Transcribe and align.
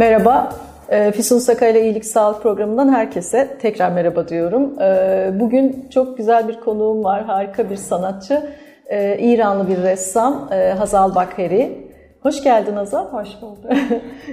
Merhaba, 0.00 0.52
e, 0.88 1.12
Füsun 1.12 1.38
Sakay'la 1.38 1.80
İyilik 1.80 2.04
Sağlık 2.04 2.42
Programı'ndan 2.42 2.88
herkese 2.88 3.56
tekrar 3.62 3.92
merhaba 3.92 4.28
diyorum. 4.28 4.82
E, 4.82 5.30
bugün 5.40 5.86
çok 5.90 6.16
güzel 6.16 6.48
bir 6.48 6.60
konuğum 6.60 7.04
var, 7.04 7.24
harika 7.24 7.70
bir 7.70 7.76
sanatçı. 7.76 8.42
E, 8.86 9.18
İranlı 9.18 9.68
bir 9.68 9.82
ressam 9.82 10.48
Hazal 10.78 11.14
Bakheri. 11.14 11.90
Hoş 12.22 12.42
geldin 12.42 12.76
Azal. 12.76 13.06
Hoş 13.06 13.28
bulduk. 13.42 13.72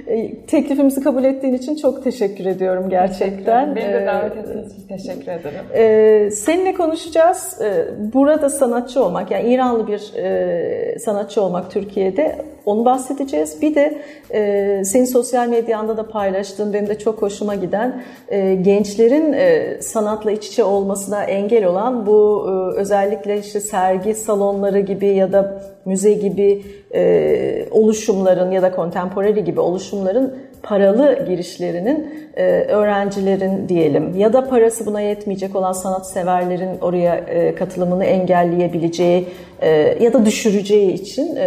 E, 0.06 0.46
teklifimizi 0.46 1.00
kabul 1.00 1.24
ettiğin 1.24 1.54
için 1.54 1.76
çok 1.76 2.04
teşekkür 2.04 2.46
ediyorum 2.46 2.90
gerçekten. 2.90 3.76
Beni 3.76 3.92
de 3.92 4.06
davet 4.06 4.36
ettiğiniz 4.36 4.72
için 4.72 4.88
teşekkür 4.88 5.32
ederim. 5.32 5.64
Ee, 5.74 6.30
seninle 6.30 6.74
konuşacağız. 6.74 7.60
Ee, 7.62 7.84
burada 8.12 8.50
sanatçı 8.50 9.04
olmak, 9.04 9.30
yani 9.30 9.54
İranlı 9.54 9.86
bir 9.86 10.14
e, 10.16 10.98
sanatçı 10.98 11.42
olmak 11.42 11.70
Türkiye'de 11.70 12.38
onu 12.68 12.84
bahsedeceğiz. 12.84 13.62
Bir 13.62 13.74
de 13.74 14.02
e, 14.34 14.82
senin 14.84 15.04
sosyal 15.04 15.48
medyanda 15.48 15.96
da 15.96 16.08
paylaştığın, 16.08 16.72
benim 16.72 16.88
de 16.88 16.98
çok 16.98 17.22
hoşuma 17.22 17.54
giden 17.54 18.02
e, 18.28 18.54
gençlerin 18.54 19.32
e, 19.32 19.78
sanatla 19.82 20.30
iç 20.30 20.46
içe 20.46 20.64
olmasına 20.64 21.24
engel 21.24 21.64
olan 21.64 22.06
bu 22.06 22.46
e, 22.48 22.80
özellikle 22.80 23.38
işte 23.38 23.60
sergi 23.60 24.14
salonları 24.14 24.80
gibi 24.80 25.06
ya 25.06 25.32
da 25.32 25.62
müze 25.84 26.12
gibi 26.12 26.64
e, 26.94 27.68
oluşumların 27.70 28.50
ya 28.50 28.62
da 28.62 28.72
contemporary 28.76 29.40
gibi 29.40 29.60
oluşumların 29.60 30.34
paralı 30.62 31.24
girişlerinin 31.28 32.14
e, 32.36 32.44
öğrencilerin 32.64 33.68
diyelim 33.68 34.16
ya 34.16 34.32
da 34.32 34.48
parası 34.48 34.86
buna 34.86 35.00
yetmeyecek 35.00 35.56
olan 35.56 35.72
sanatseverlerin 35.72 36.78
oraya 36.80 37.16
e, 37.16 37.54
katılımını 37.54 38.04
engelleyebileceği 38.04 39.28
e, 39.60 39.68
ya 40.04 40.12
da 40.12 40.26
düşüreceği 40.26 40.92
için 40.92 41.38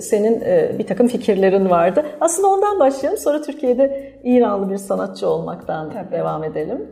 senin 0.00 0.40
bir 0.78 0.86
takım 0.86 1.08
fikirlerin 1.08 1.70
vardı. 1.70 2.06
Aslında 2.20 2.48
ondan 2.48 2.80
başlayalım 2.80 3.18
sonra 3.18 3.42
Türkiye'de 3.42 4.12
İranlı 4.24 4.70
bir 4.70 4.78
sanatçı 4.78 5.28
olmaktan 5.28 5.90
Tabii. 5.90 6.12
devam 6.12 6.44
edelim. 6.44 6.90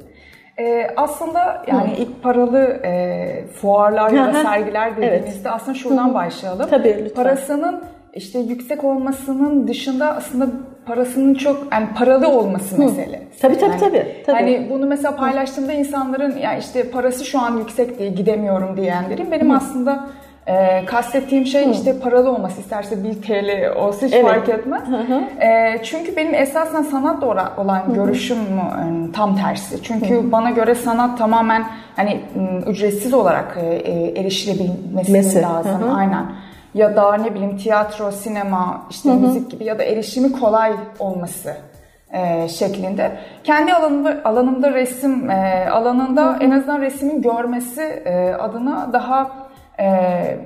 Ee, 0.59 0.91
aslında 0.97 1.65
yani 1.67 1.91
Hı. 1.91 2.03
ilk 2.03 2.23
paralı 2.23 2.59
e, 2.85 3.47
fuarlar 3.47 4.11
ya 4.11 4.35
da 4.35 4.43
sergiler 4.43 4.97
dediğimizde 4.97 5.31
evet. 5.31 5.47
aslında 5.47 5.79
şuradan 5.79 6.11
Hı. 6.11 6.15
başlayalım. 6.15 6.67
Tabii 6.71 6.89
lütfen. 7.05 7.25
Parasının 7.25 7.83
işte 8.15 8.39
yüksek 8.39 8.85
olmasının 8.85 9.69
dışında 9.69 10.17
aslında 10.17 10.47
parasının 10.89 11.35
çok 11.35 11.73
yani 11.73 11.87
paralı 11.99 12.29
olması 12.29 12.77
Hı. 12.77 12.81
mesele. 12.81 13.23
Tabii 13.41 13.59
tabii 13.59 13.71
yani, 13.71 13.81
tabii. 13.81 14.23
tabii. 14.27 14.37
Hani 14.37 14.67
bunu 14.71 14.87
mesela 14.87 15.17
paylaştığımda 15.17 15.73
insanların 15.73 16.39
ya 16.39 16.59
işte 16.59 16.91
parası 16.91 17.25
şu 17.25 17.41
an 17.41 17.57
yüksek 17.57 17.99
diye 17.99 18.09
gidemiyorum 18.09 18.77
diyenlerin 18.77 19.33
benim 19.33 19.51
Hı. 19.51 19.57
aslında 19.57 20.07
e, 20.47 20.85
kastettiğim 20.85 21.47
şey 21.47 21.67
Hı. 21.67 21.71
işte 21.71 21.99
paralı 21.99 22.31
olması 22.31 22.61
isterse 22.61 23.05
1 23.05 23.23
TL 23.23 23.77
olsa 23.77 24.07
hiç 24.07 24.15
evet. 24.15 24.25
fark 24.25 24.49
etmez. 24.49 24.83
E, 25.41 25.81
çünkü 25.83 26.17
benim 26.17 26.35
esasen 26.35 26.83
sanatla 26.83 27.27
olan 27.57 27.89
Hı. 27.89 27.95
görüşüm 27.95 28.39
e, 28.39 29.13
tam 29.13 29.37
tersi. 29.37 29.83
Çünkü 29.83 30.15
Hı. 30.15 30.33
bana 30.33 30.51
göre 30.51 30.75
sanat 30.75 31.19
tamamen 31.19 31.65
hani 31.97 32.21
ücretsiz 32.67 33.15
olarak 33.15 33.59
e, 33.63 33.67
e, 33.67 34.21
erişilebilmesi 34.21 35.13
Mesela. 35.13 35.55
lazım. 35.55 35.83
Hı. 35.83 35.93
Aynen 35.93 36.27
ya 36.79 36.97
da 36.97 37.15
ne 37.15 37.35
bileyim 37.35 37.57
tiyatro, 37.57 38.13
sinema, 38.13 38.87
işte 38.91 39.09
hı 39.09 39.13
hı. 39.13 39.17
müzik 39.17 39.51
gibi 39.51 39.65
ya 39.65 39.79
da 39.79 39.83
erişimi 39.83 40.33
kolay 40.33 40.73
olması 40.99 41.57
e, 42.13 42.49
şeklinde. 42.49 43.19
Kendi 43.45 43.75
alanımda, 43.75 44.21
alanımda 44.25 44.73
resim 44.73 45.31
e, 45.31 45.69
alanında 45.71 46.25
hı 46.27 46.31
hı. 46.31 46.45
en 46.45 46.51
azından 46.51 46.81
resmin 46.81 47.23
görmesi 47.23 47.83
e, 47.83 48.35
adına 48.35 48.93
daha 48.93 49.48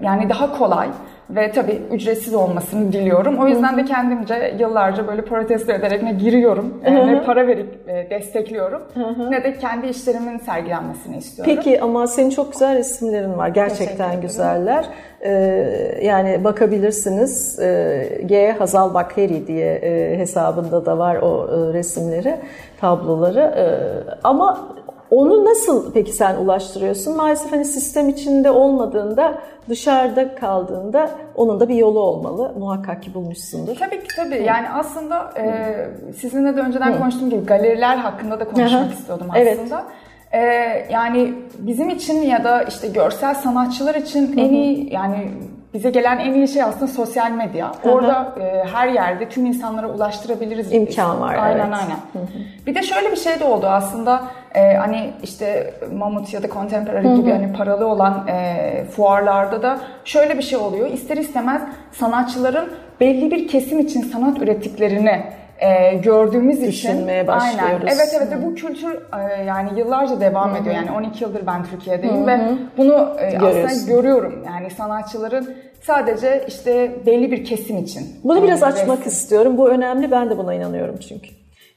yani 0.02 0.28
daha 0.28 0.58
kolay 0.58 0.88
ve 1.30 1.52
tabii 1.52 1.83
ücretsiz 1.92 2.34
olmasını 2.34 2.92
diliyorum. 2.92 3.38
O 3.38 3.48
yüzden 3.48 3.77
de 3.77 3.84
kendimce 3.84 4.55
yıllarca 4.58 5.06
böyle 5.06 5.25
protesto 5.25 5.72
ederek 5.72 6.02
ne 6.02 6.12
giriyorum, 6.12 6.80
ne 6.84 7.22
para 7.27 7.47
verip 7.47 7.88
e, 7.88 8.10
destekliyorum 8.10 8.83
ne 9.30 9.44
de 9.44 9.59
kendi 9.59 9.87
işlerimin 9.87 10.38
sergilenmesini 10.38 11.16
istiyorum. 11.16 11.54
Peki 11.56 11.81
ama 11.81 12.06
senin 12.06 12.31
çok 12.31 12.53
güzel 12.53 12.76
resimlerin 12.78 13.38
var. 13.38 13.48
Gerçekten 13.48 14.20
güzeller. 14.20 14.84
Ee, 15.25 16.00
yani 16.03 16.44
bakabilirsiniz. 16.44 17.59
Ee, 17.60 18.22
G 18.26 18.53
Hazal 18.53 18.94
Bakheri 18.94 19.47
diye 19.47 19.75
e, 19.75 20.19
hesabında 20.19 20.87
da 20.87 20.99
var 20.99 21.16
o 21.16 21.49
e, 21.49 21.72
resimleri, 21.72 22.37
tabloları. 22.81 23.41
Ee, 23.41 24.19
ama 24.25 24.69
onu 25.12 25.45
nasıl 25.45 25.93
peki 25.93 26.12
sen 26.12 26.37
ulaştırıyorsun? 26.37 27.17
Maalesef 27.17 27.53
hani 27.53 27.65
sistem 27.65 28.09
içinde 28.09 28.50
olmadığında, 28.50 29.39
dışarıda 29.69 30.34
kaldığında 30.34 31.11
onun 31.34 31.61
da 31.61 31.69
bir 31.69 31.75
yolu 31.75 32.00
olmalı. 32.00 32.53
Muhakkak 32.59 33.03
ki 33.03 33.15
bulmuşsundur. 33.15 33.77
Tabii 33.77 34.00
ki 34.00 34.09
tabii. 34.17 34.43
Yani 34.43 34.69
aslında 34.71 35.33
e, 35.39 36.12
sizinle 36.21 36.56
de 36.56 36.61
önceden 36.61 36.93
Hı. 36.93 36.99
konuştuğum 36.99 37.31
gibi 37.31 37.47
galeriler 37.47 37.97
hakkında 37.97 38.41
da 38.41 38.45
konuşmak 38.45 38.89
Hı. 38.89 38.93
istiyordum 38.93 39.27
aslında. 39.31 39.83
Evet. 39.83 40.03
Ee, 40.33 40.87
yani 40.91 41.34
bizim 41.59 41.91
için 41.91 42.23
ya 42.23 42.44
da 42.44 42.62
işte 42.62 42.89
görsel 42.89 43.34
sanatçılar 43.34 43.94
için 43.94 44.39
en 44.39 44.53
iyi 44.53 44.93
yani 44.93 45.31
bize 45.75 45.91
gelen 45.91 46.19
en 46.19 46.34
iyi 46.34 46.49
şey 46.49 46.62
aslında 46.62 46.87
sosyal 46.87 47.31
medya. 47.31 47.72
Hı-hı. 47.83 47.93
Orada 47.93 48.34
e, 48.41 48.65
her 48.72 48.88
yerde 48.88 49.28
tüm 49.28 49.47
insanlara 49.47 49.88
ulaştırabiliriz. 49.88 50.72
İmkan 50.72 51.21
var. 51.21 51.34
Aynen 51.34 51.59
evet. 51.59 51.75
aynen. 51.75 52.27
Hı-hı. 52.27 52.66
Bir 52.66 52.75
de 52.75 52.83
şöyle 52.83 53.10
bir 53.10 53.16
şey 53.16 53.41
de 53.41 53.44
oldu 53.44 53.66
aslında. 53.66 54.22
E, 54.55 54.75
hani 54.75 55.11
işte 55.22 55.75
Mamut 55.99 56.34
ya 56.34 56.43
da 56.43 56.49
Contemporary 56.49 57.05
Hı-hı. 57.05 57.16
gibi 57.16 57.31
hani 57.31 57.53
paralı 57.53 57.87
olan 57.87 58.28
e, 58.28 58.84
fuarlarda 58.84 59.62
da 59.62 59.78
şöyle 60.05 60.38
bir 60.38 60.43
şey 60.43 60.59
oluyor. 60.59 60.91
İster 60.91 61.16
istemez 61.16 61.62
sanatçıların 61.93 62.69
belli 63.00 63.31
bir 63.31 63.49
kesim 63.49 63.78
için 63.78 64.03
sanat 64.03 64.38
ürettiklerini 64.43 65.25
e, 65.62 65.95
gördüğümüz 65.95 66.61
Düşünmeye 66.62 67.23
için 67.23 67.28
başlıyoruz. 67.28 67.84
Aynen. 67.84 67.97
Evet 67.97 68.15
evet 68.17 68.31
ve 68.31 68.47
bu 68.47 68.55
kültür 68.55 68.95
e, 68.95 69.45
yani 69.45 69.78
yıllarca 69.78 70.21
devam 70.21 70.50
Hı-hı. 70.50 70.61
ediyor. 70.61 70.75
Yani 70.75 70.91
12 70.91 71.25
yıldır 71.25 71.47
ben 71.47 71.65
Türkiye'deyim 71.65 72.17
Hı-hı. 72.17 72.27
ve 72.27 72.41
bunu 72.77 73.17
e, 73.21 73.39
aslında 73.39 73.93
görüyorum. 73.95 74.45
Yani 74.47 74.71
sanatçıların 74.71 75.55
sadece 75.83 76.45
işte 76.49 76.93
belli 77.06 77.33
bir 77.33 77.45
kesim 77.45 77.78
için. 77.78 78.03
Bunu 78.25 78.43
biraz 78.43 78.62
açmak 78.62 78.99
resim. 78.99 79.12
istiyorum. 79.12 79.59
Bu 79.59 79.69
önemli. 79.69 80.11
Ben 80.11 80.31
de 80.31 80.39
buna 80.39 80.55
inanıyorum 80.55 80.97
çünkü. 81.09 81.28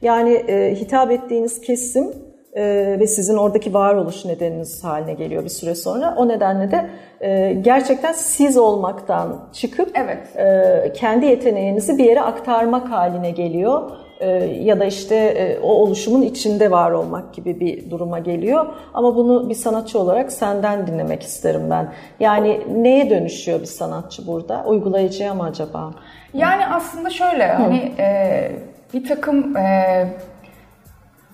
Yani 0.02 0.34
e, 0.34 0.76
hitap 0.76 1.12
ettiğiniz 1.12 1.62
kesim 1.62 2.14
e, 2.56 2.96
ve 3.00 3.08
sizin 3.08 3.38
oradaki 3.38 3.74
varoluş 3.74 4.26
nedeniniz 4.26 4.84
haline 4.84 5.14
geliyor 5.14 5.44
bir 5.44 5.50
süre 5.50 5.76
sonra. 5.76 6.16
O 6.18 6.28
nedenle 6.28 6.72
de 6.72 6.90
e, 7.22 7.54
gerçekten 7.54 8.14
siz 8.14 8.58
olmaktan 8.58 9.40
çıkıp 9.54 9.92
evet. 9.96 10.36
e, 10.36 10.94
kendi 10.94 11.26
yeteneğinizi 11.26 11.98
bir 11.98 12.04
yere 12.04 12.22
aktarmak 12.22 12.92
haline 12.92 13.32
geliyor. 13.32 13.92
E, 14.20 14.30
ya 14.46 14.80
da 14.80 14.86
işte 14.86 15.16
e, 15.16 15.60
o 15.60 15.68
oluşumun 15.68 16.22
içinde 16.22 16.72
var 16.72 16.92
olmak 16.92 17.34
gibi 17.34 17.60
bir 17.60 17.92
duruma 17.92 18.20
geliyor. 18.20 18.66
Ama 18.94 19.16
bunu 19.16 19.50
bir 19.50 19.56
sanatçı 19.56 20.00
olarak 20.00 20.32
senden 20.32 20.88
dinlemek 20.88 21.24
isterim 21.24 21.70
ben. 21.70 21.92
Yani 22.20 22.62
neye 22.76 23.10
dönüşüyor 23.10 23.60
bir 23.60 23.66
sanatçı 23.66 24.28
burada? 24.28 24.64
Uygulayıcıya 24.68 25.34
mı 25.34 25.44
acaba? 25.44 25.92
Yani 26.34 26.66
aslında 26.66 27.10
şöyle 27.10 27.48
hani 27.48 27.92
e, 28.00 28.52
bir 28.94 29.08
takım 29.08 29.58
e, 29.58 30.08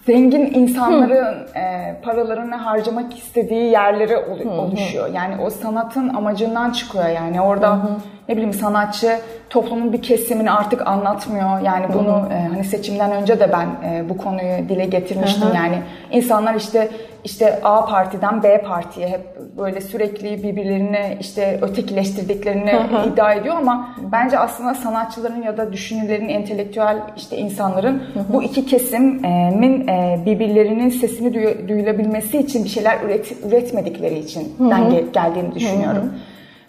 zengin 0.05 0.53
insanların 0.53 1.47
e, 1.55 1.95
paralarını 2.03 2.55
harcamak 2.55 3.17
istediği 3.17 3.71
yerlere 3.71 4.17
oluşuyor. 4.17 5.09
Yani 5.13 5.41
o 5.41 5.49
sanatın 5.49 6.09
amacından 6.09 6.71
çıkıyor 6.71 7.09
yani. 7.09 7.41
Orada 7.41 7.75
hı. 7.75 7.97
Ne 8.31 8.37
bileyim 8.37 8.53
sanatçı 8.53 9.19
toplumun 9.49 9.93
bir 9.93 10.01
kesimini 10.01 10.51
artık 10.51 10.87
anlatmıyor. 10.87 11.59
Yani 11.59 11.85
bunu 11.93 12.15
hı 12.15 12.25
hı. 12.25 12.33
E, 12.33 12.47
hani 12.47 12.63
seçimden 12.63 13.11
önce 13.11 13.39
de 13.39 13.51
ben 13.51 13.89
e, 13.89 14.09
bu 14.09 14.17
konuyu 14.17 14.69
dile 14.69 14.85
getirmiştim. 14.85 15.47
Hı 15.47 15.51
hı. 15.51 15.55
Yani 15.55 15.81
insanlar 16.11 16.55
işte 16.55 16.89
işte 17.23 17.59
A 17.63 17.85
partiden 17.85 18.43
B 18.43 18.61
partiye 18.61 19.07
hep 19.07 19.21
böyle 19.57 19.81
sürekli 19.81 20.43
birbirlerini 20.43 21.17
işte 21.19 21.59
ötekileştirdiklerini 21.61 22.71
hı 22.71 23.09
iddia 23.09 23.33
ediyor 23.33 23.55
ama 23.55 23.95
bence 24.11 24.39
aslında 24.39 24.73
sanatçıların 24.73 25.41
ya 25.41 25.57
da 25.57 25.73
düşünürlerin, 25.73 26.29
entelektüel 26.29 26.97
işte 27.17 27.37
insanların 27.37 28.03
bu 28.33 28.43
iki 28.43 28.65
kesimin 28.65 29.87
e, 29.87 30.19
birbirlerinin 30.25 30.89
sesini 30.89 31.33
duyulabilmesi 31.67 32.37
için 32.37 32.63
bir 32.63 32.69
şeyler 32.69 33.01
üret, 33.05 33.35
üretmedikleri 33.47 34.19
için 34.19 34.55
ben 34.59 35.11
geldiğini 35.13 35.55
düşünüyorum. 35.55 36.13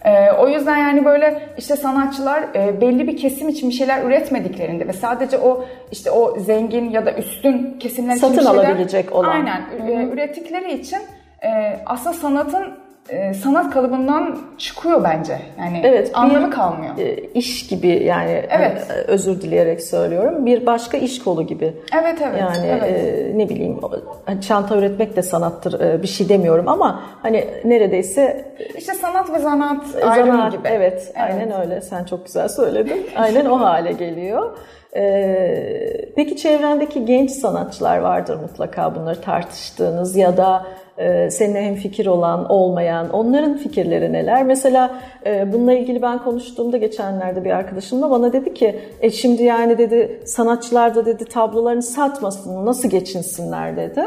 Ee, 0.05 0.31
o 0.31 0.47
yüzden 0.47 0.77
yani 0.77 1.05
böyle 1.05 1.39
işte 1.57 1.75
sanatçılar 1.75 2.43
e, 2.55 2.81
belli 2.81 3.07
bir 3.07 3.17
kesim 3.17 3.49
için 3.49 3.69
bir 3.69 3.73
şeyler 3.73 4.03
üretmediklerinde 4.03 4.87
ve 4.87 4.93
sadece 4.93 5.37
o 5.37 5.65
işte 5.91 6.11
o 6.11 6.39
zengin 6.39 6.89
ya 6.89 7.05
da 7.05 7.13
üstün 7.13 7.79
kesimler 7.79 8.15
satın 8.15 8.33
için 8.33 8.45
alabilecek 8.45 9.11
olan. 9.15 9.29
Aynen 9.29 9.61
e, 9.87 10.09
ürettikleri 10.13 10.73
için 10.73 10.99
e, 11.43 11.79
aslında 11.85 12.13
sanatın 12.13 12.82
e, 13.09 13.33
sanat 13.33 13.73
kalıbından 13.73 14.37
çıkıyor 14.57 15.03
bence. 15.03 15.39
Yani 15.59 15.81
evet, 15.83 16.11
anlamı 16.13 16.51
kalmıyor. 16.51 16.97
E, 16.97 17.15
iş 17.15 17.67
gibi 17.67 17.87
yani 17.87 18.43
hani, 18.49 18.61
evet. 18.61 18.85
hani, 18.89 19.01
özür 19.07 19.41
dileyerek 19.41 19.81
söylüyorum. 19.81 20.45
Bir 20.45 20.65
başka 20.65 20.97
iş 20.97 21.23
kolu 21.23 21.47
gibi. 21.47 21.73
Evet 22.01 22.17
evet. 22.21 22.39
Yani 22.39 22.67
evet. 22.67 22.83
E, 22.83 23.37
ne 23.37 23.49
bileyim 23.49 23.79
hani 24.25 24.41
çanta 24.41 24.77
üretmek 24.77 25.15
de 25.15 25.21
sanattır 25.21 25.81
e, 25.81 26.01
bir 26.01 26.07
şey 26.07 26.29
demiyorum 26.29 26.67
ama 26.67 27.03
hani 27.21 27.45
neredeyse 27.65 28.45
işte 28.77 28.93
sanat 28.93 29.33
ve 29.33 29.39
zanaat 29.39 29.83
ayrımı 30.05 30.49
gibi. 30.49 30.67
Evet, 30.67 30.93
evet, 30.93 31.13
aynen 31.15 31.61
öyle. 31.61 31.81
Sen 31.81 32.03
çok 32.03 32.25
güzel 32.25 32.47
söyledin. 32.47 33.07
Aynen 33.15 33.45
o 33.45 33.59
hale 33.59 33.91
geliyor. 33.91 34.57
Ee, 34.95 36.05
peki 36.15 36.37
çevrendeki 36.37 37.05
genç 37.05 37.31
sanatçılar 37.31 37.97
vardır 37.97 38.35
mutlaka 38.41 38.95
bunları 38.95 39.21
tartıştığınız 39.21 40.15
ya 40.15 40.37
da 40.37 40.65
e, 40.65 40.82
seninle 41.29 41.61
hem 41.61 41.75
fikir 41.75 42.05
olan, 42.05 42.51
olmayan, 42.51 43.09
onların 43.09 43.57
fikirleri 43.57 44.13
neler? 44.13 44.43
Mesela 44.43 44.99
e, 45.25 45.53
bununla 45.53 45.73
ilgili 45.73 46.01
ben 46.01 46.23
konuştuğumda 46.23 46.77
geçenlerde 46.77 47.45
bir 47.45 47.51
arkadaşımla 47.51 48.09
bana 48.09 48.33
dedi 48.33 48.53
ki, 48.53 48.79
e 49.01 49.09
şimdi 49.09 49.43
yani 49.43 49.77
dedi 49.77 50.21
sanatçılar 50.25 50.95
da 50.95 51.05
dedi 51.05 51.25
tablolarını 51.25 51.83
satmasın, 51.83 52.65
nasıl 52.65 52.89
geçinsinler 52.89 53.77
dedi. 53.77 54.03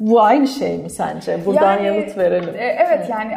Bu 0.00 0.22
aynı 0.22 0.48
şey 0.48 0.78
mi 0.78 0.90
sence? 0.90 1.38
Buradan 1.46 1.72
yani, 1.72 1.86
yanıt 1.86 2.18
verelim. 2.18 2.54
E, 2.58 2.64
evet, 2.64 3.10
yani 3.10 3.32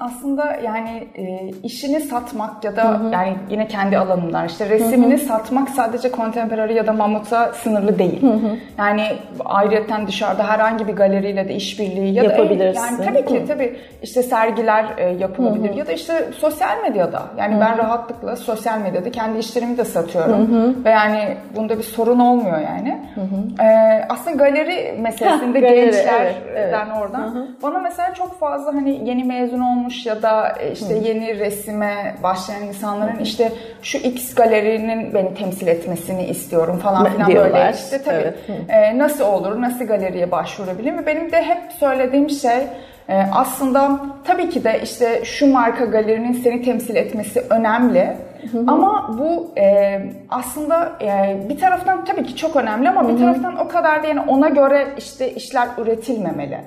aslında 0.00 0.56
yani 0.64 1.08
e, 1.14 1.50
işini 1.62 2.00
satmak 2.00 2.64
ya 2.64 2.76
da 2.76 2.84
Hı-hı. 2.84 3.12
yani 3.12 3.36
yine 3.50 3.68
kendi 3.68 3.98
alanından 3.98 4.46
işte 4.46 4.68
resimini 4.68 5.16
Hı-hı. 5.16 5.26
satmak 5.26 5.68
sadece 5.68 6.10
contemporary 6.10 6.74
ya 6.74 6.86
da 6.86 6.92
mamuta 6.92 7.52
sınırlı 7.52 7.98
değil. 7.98 8.22
Hı-hı. 8.22 8.56
Yani 8.78 9.02
ayrıyeten 9.44 10.06
dışarıda 10.06 10.48
herhangi 10.48 10.88
bir 10.88 10.92
galeriyle 10.92 11.48
de 11.48 11.54
işbirliği 11.54 12.14
ya 12.14 12.24
Yapabilirsin. 12.24 12.82
da 12.82 12.86
yani 12.86 13.04
tabii 13.04 13.26
ki 13.26 13.38
Hı-hı. 13.38 13.46
tabii 13.46 13.76
işte 14.02 14.22
sergiler 14.22 14.84
e, 14.96 15.04
yapılabilir 15.04 15.68
Hı-hı. 15.68 15.78
ya 15.78 15.86
da 15.86 15.92
işte 15.92 16.28
sosyal 16.38 16.82
medyada. 16.82 17.22
Yani 17.38 17.52
Hı-hı. 17.52 17.60
ben 17.60 17.78
rahatlıkla 17.78 18.36
sosyal 18.36 18.78
medyada 18.78 19.10
kendi 19.10 19.38
işlerimi 19.38 19.78
de 19.78 19.84
satıyorum. 19.84 20.52
Hı-hı. 20.52 20.84
Ve 20.84 20.90
yani 20.90 21.36
bunda 21.56 21.78
bir 21.78 21.82
sorun 21.82 22.18
olmuyor 22.18 22.60
yani. 22.60 22.98
Hı-hı. 23.14 23.66
E, 23.66 24.04
aslında 24.08 24.36
galeri 24.36 24.98
meselesinde 24.98 25.60
galeri 25.60 25.93
gençlerden 25.96 26.34
evet, 26.46 26.56
evet. 26.56 26.98
oradan. 26.98 27.34
Hı 27.34 27.38
hı. 27.38 27.46
Bana 27.62 27.78
mesela 27.78 28.14
çok 28.14 28.40
fazla 28.40 28.74
hani 28.74 29.08
yeni 29.08 29.24
mezun 29.24 29.60
olmuş 29.60 30.06
ya 30.06 30.22
da 30.22 30.54
e, 30.60 30.72
işte 30.72 31.00
hı. 31.00 31.04
yeni 31.04 31.38
resime 31.38 32.16
başlayan 32.22 32.62
insanların 32.62 33.16
hı. 33.16 33.22
işte 33.22 33.52
şu 33.82 33.98
X 33.98 34.34
galerinin 34.34 35.14
beni 35.14 35.34
temsil 35.34 35.66
etmesini 35.66 36.26
istiyorum 36.26 36.78
falan 36.78 37.12
filan 37.12 37.30
Diyorlar. 37.30 37.52
böyle 37.52 37.72
işte 37.74 38.02
tabii 38.02 38.16
evet. 38.16 38.36
e, 38.68 38.98
nasıl 38.98 39.24
olur, 39.24 39.60
nasıl 39.60 39.84
galeriye 39.84 40.30
başvurabilirim 40.30 40.98
ve 40.98 41.06
benim 41.06 41.32
de 41.32 41.42
hep 41.42 41.72
söylediğim 41.72 42.30
şey 42.30 42.66
e, 43.08 43.22
aslında 43.32 44.00
tabii 44.24 44.50
ki 44.50 44.64
de 44.64 44.80
işte 44.82 45.24
şu 45.24 45.52
marka 45.52 45.84
galerinin 45.84 46.32
seni 46.32 46.62
temsil 46.62 46.96
etmesi 46.96 47.40
önemli. 47.50 48.16
Hı 48.52 48.58
hı. 48.58 48.64
Ama 48.68 49.16
bu 49.18 49.60
e, 49.60 49.98
aslında 50.30 50.92
e, 51.02 51.36
bir 51.48 51.58
taraftan 51.58 52.04
tabii 52.04 52.24
ki 52.24 52.36
çok 52.36 52.56
önemli 52.56 52.88
ama 52.88 53.08
bir 53.08 53.18
taraftan 53.18 53.56
o 53.56 53.68
kadar 53.68 54.02
da 54.02 54.06
yani 54.06 54.20
ona 54.20 54.48
göre 54.48 54.88
işte 54.98 55.30
işler 55.30 55.68
üretilmemeli. 55.78 56.60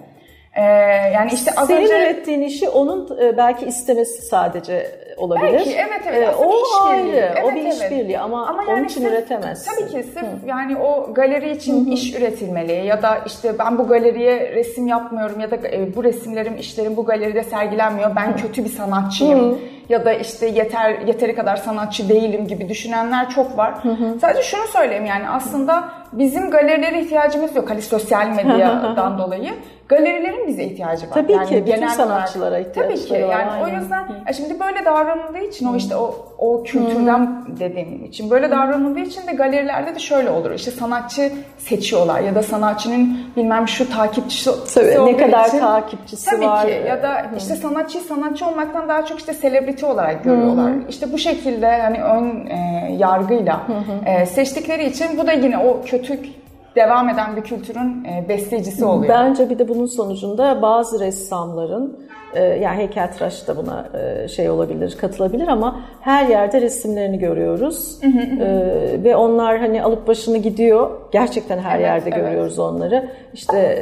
Ee, 0.57 0.61
yani 1.13 1.31
işte 1.33 1.51
az 1.57 1.67
Senin 1.67 1.81
önce... 1.81 1.97
ürettiğin 1.97 2.41
işi 2.41 2.69
onun 2.69 3.19
e, 3.21 3.37
belki 3.37 3.65
istemesi 3.65 4.21
sadece 4.21 5.06
olabilir. 5.17 5.53
Belki 5.53 5.75
evet 5.75 6.01
evet. 6.07 6.29
Ee, 6.29 6.35
o 6.35 6.53
ayrı. 6.85 7.07
Evet, 7.09 7.43
o 7.43 7.55
bir 7.55 7.61
evet. 7.61 7.73
işbirliği 7.73 8.19
ama, 8.19 8.47
ama 8.47 8.63
yani 8.63 8.73
onun 8.73 8.83
için 8.83 9.01
sırf, 9.01 9.11
üretemezsin. 9.13 9.71
Tabii 9.71 9.91
ki 9.91 10.03
sırf 10.13 10.23
Hı. 10.23 10.47
yani 10.47 10.77
o 10.77 11.13
galeri 11.13 11.51
için 11.51 11.85
Hı-hı. 11.85 11.93
iş 11.93 12.15
üretilmeli 12.15 12.85
ya 12.85 13.01
da 13.01 13.17
işte 13.25 13.59
ben 13.59 13.77
bu 13.77 13.87
galeriye 13.87 14.51
resim 14.55 14.87
yapmıyorum 14.87 15.39
ya 15.39 15.51
da 15.51 15.55
e, 15.55 15.95
bu 15.95 16.03
resimlerim 16.03 16.57
işlerim 16.57 16.97
bu 16.97 17.05
galeride 17.05 17.43
sergilenmiyor. 17.43 18.15
Ben 18.15 18.33
Hı. 18.33 18.35
kötü 18.35 18.63
bir 18.63 18.69
sanatçıyım. 18.69 19.51
Hı. 19.51 19.57
Ya 19.89 20.05
da 20.05 20.13
işte 20.13 20.47
yeter 20.47 20.99
yeteri 20.99 21.35
kadar 21.35 21.55
sanatçı 21.55 22.09
değilim 22.09 22.47
gibi 22.47 22.69
düşünenler 22.69 23.29
çok 23.29 23.57
var. 23.57 23.83
Hı 23.83 23.89
hı. 23.89 24.19
Sadece 24.19 24.43
şunu 24.43 24.67
söyleyeyim 24.67 25.05
yani 25.05 25.29
aslında 25.29 25.83
bizim 26.11 26.51
galerilere 26.51 27.01
ihtiyacımız 27.01 27.55
yok. 27.55 27.69
Hani 27.69 27.81
sosyal 27.81 28.27
medyadan 28.27 29.17
dolayı 29.19 29.53
galerilerin 29.89 30.47
bize 30.47 30.63
ihtiyacı 30.63 31.09
var. 31.09 31.13
Tabii 31.13 31.31
yani 31.31 31.49
ki 31.49 31.65
bütün 31.65 31.87
sanatçılara 31.87 32.59
ihtiyaçları 32.59 32.95
Tabii 32.95 33.07
ki 33.07 33.13
yani 33.13 33.51
aynen. 33.51 33.63
o 33.63 33.81
yüzden 33.81 34.03
Hı. 34.03 34.33
şimdi 34.33 34.59
böyle 34.59 34.85
davranıldığı 35.07 35.47
için 35.47 35.65
o 35.65 35.75
işte 35.75 35.95
o 35.95 36.15
o 36.37 36.63
kültürden 36.63 37.45
dediğim 37.59 38.05
için 38.05 38.29
böyle 38.29 38.51
davranıldığı 38.51 38.99
için 38.99 39.27
de 39.27 39.31
galerilerde 39.31 39.95
de 39.95 39.99
şöyle 39.99 40.29
olur. 40.29 40.51
İşte 40.51 40.71
sanatçı 40.71 41.31
seçiyorlar 41.57 42.19
ya 42.19 42.35
da 42.35 42.43
sanatçının 42.43 43.17
bilmem 43.37 43.67
şu 43.67 43.89
takipçisi 43.89 44.51
Tabii, 44.73 45.05
ne 45.05 45.17
kadar 45.17 45.47
için, 45.47 45.59
takipçisi 45.59 46.29
tabii 46.29 46.45
var. 46.45 46.61
Tabii 46.61 46.71
ki 46.71 46.87
ya 46.87 47.03
da 47.03 47.13
Hı. 47.13 47.37
işte 47.37 47.55
sanatçı 47.55 47.99
sanatçı 47.99 48.45
olmaktan 48.47 48.89
daha 48.89 49.05
çok 49.05 49.19
işte 49.19 49.33
selebriti 49.33 49.85
olarak 49.85 50.23
görüyorlar. 50.23 50.71
Hı. 50.71 50.79
İşte 50.89 51.13
bu 51.13 51.17
şekilde 51.17 51.81
hani 51.81 52.03
ön 52.03 52.45
e, 52.45 52.95
yargıyla 52.99 53.61
E, 54.05 54.25
seçtikleri 54.25 54.85
için 54.85 55.07
bu 55.17 55.27
da 55.27 55.31
yine 55.31 55.57
o 55.57 55.81
kötü 55.85 56.19
devam 56.75 57.09
eden 57.09 57.35
bir 57.35 57.41
kültürün 57.41 58.05
e, 58.05 58.29
bestecisi 58.29 58.85
oluyor. 58.85 59.13
Bence 59.13 59.49
bir 59.49 59.59
de 59.59 59.67
bunun 59.67 59.85
sonucunda 59.85 60.61
bazı 60.61 60.99
ressamların 60.99 61.99
yani 62.39 62.77
heykeltıraş 62.77 63.47
da 63.47 63.57
buna 63.57 63.85
e, 63.99 64.27
şey 64.27 64.49
olabilir, 64.49 64.97
katılabilir 65.01 65.47
ama 65.47 65.79
her 66.01 66.27
yerde 66.27 66.61
resimlerini 66.61 67.19
görüyoruz. 67.19 67.99
ve 69.03 69.15
onlar 69.15 69.59
hani 69.59 69.83
alıp 69.83 70.07
başını 70.07 70.37
gidiyor. 70.37 70.89
Gerçekten 71.11 71.57
her 71.57 71.75
evet, 71.75 71.85
yerde 71.85 72.09
evet. 72.09 72.25
görüyoruz 72.25 72.59
onları. 72.59 73.09
İşte 73.33 73.79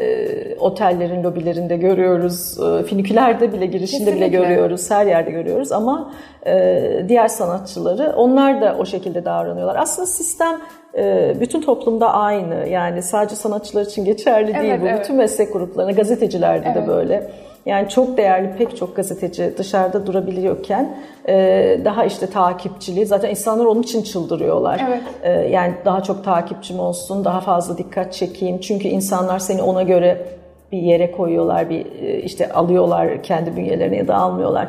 otellerin 0.60 1.24
lobilerinde 1.24 1.78
görüyoruz. 1.78 2.58
finikülerde 2.88 3.54
bile 3.54 3.66
girişinde 3.66 4.06
Kesinlikle. 4.06 4.30
bile 4.30 4.38
görüyoruz. 4.38 4.92
Her 4.92 5.06
yerde 5.06 5.32
görüyoruz 5.32 5.72
ama 5.72 6.14
diğer 7.08 7.28
sanatçıları 7.28 8.14
onlar 8.16 8.62
da 8.62 8.76
o 8.80 8.86
şekilde 8.86 9.26
davranıyorlar. 9.26 9.76
Aslında 9.76 10.06
sistem 10.06 10.62
bütün 11.40 11.62
toplumda 11.62 12.14
aynı. 12.14 12.68
Yani 12.70 13.02
sadece 13.02 13.36
sanatçılar 13.36 13.86
için 13.86 14.06
geçerli 14.06 14.48
değil 14.54 14.66
evet, 14.70 14.82
bu. 14.82 14.88
Evet. 14.88 15.00
Bütün 15.00 15.16
meslek 15.16 15.54
gruplarına, 15.54 15.92
gazetecilerde 15.92 16.68
evet. 16.76 16.84
de 16.84 16.88
böyle. 16.88 17.32
Yani 17.66 17.90
çok 17.90 18.18
değerli 18.18 18.56
pek 18.58 18.78
çok 18.78 18.96
gazeteci 18.96 19.54
dışarıda 19.58 20.08
durabiliyorken 20.08 20.98
e, 21.28 21.36
daha 21.86 22.06
işte 22.06 22.28
takipçiliği 22.28 23.06
zaten 23.06 23.30
insanlar 23.30 23.66
onun 23.66 23.82
için 23.82 24.02
çıldırıyorlar. 24.02 24.82
Evet. 24.88 25.02
E, 25.24 25.32
yani 25.32 25.74
daha 25.86 26.04
çok 26.04 26.24
takipçim 26.24 26.80
olsun, 26.80 27.26
daha 27.26 27.42
fazla 27.42 27.78
dikkat 27.78 28.14
çekeyim. 28.14 28.60
Çünkü 28.60 28.88
insanlar 28.88 29.40
seni 29.40 29.62
ona 29.62 29.84
göre 29.84 30.26
bir 30.72 30.78
yere 30.78 31.12
koyuyorlar, 31.12 31.70
bir 31.70 31.86
e, 31.86 32.22
işte 32.22 32.54
alıyorlar 32.54 33.24
kendi 33.24 33.58
bünyelerine 33.58 33.98
ya 33.98 34.08
da 34.08 34.16
almıyorlar. 34.16 34.68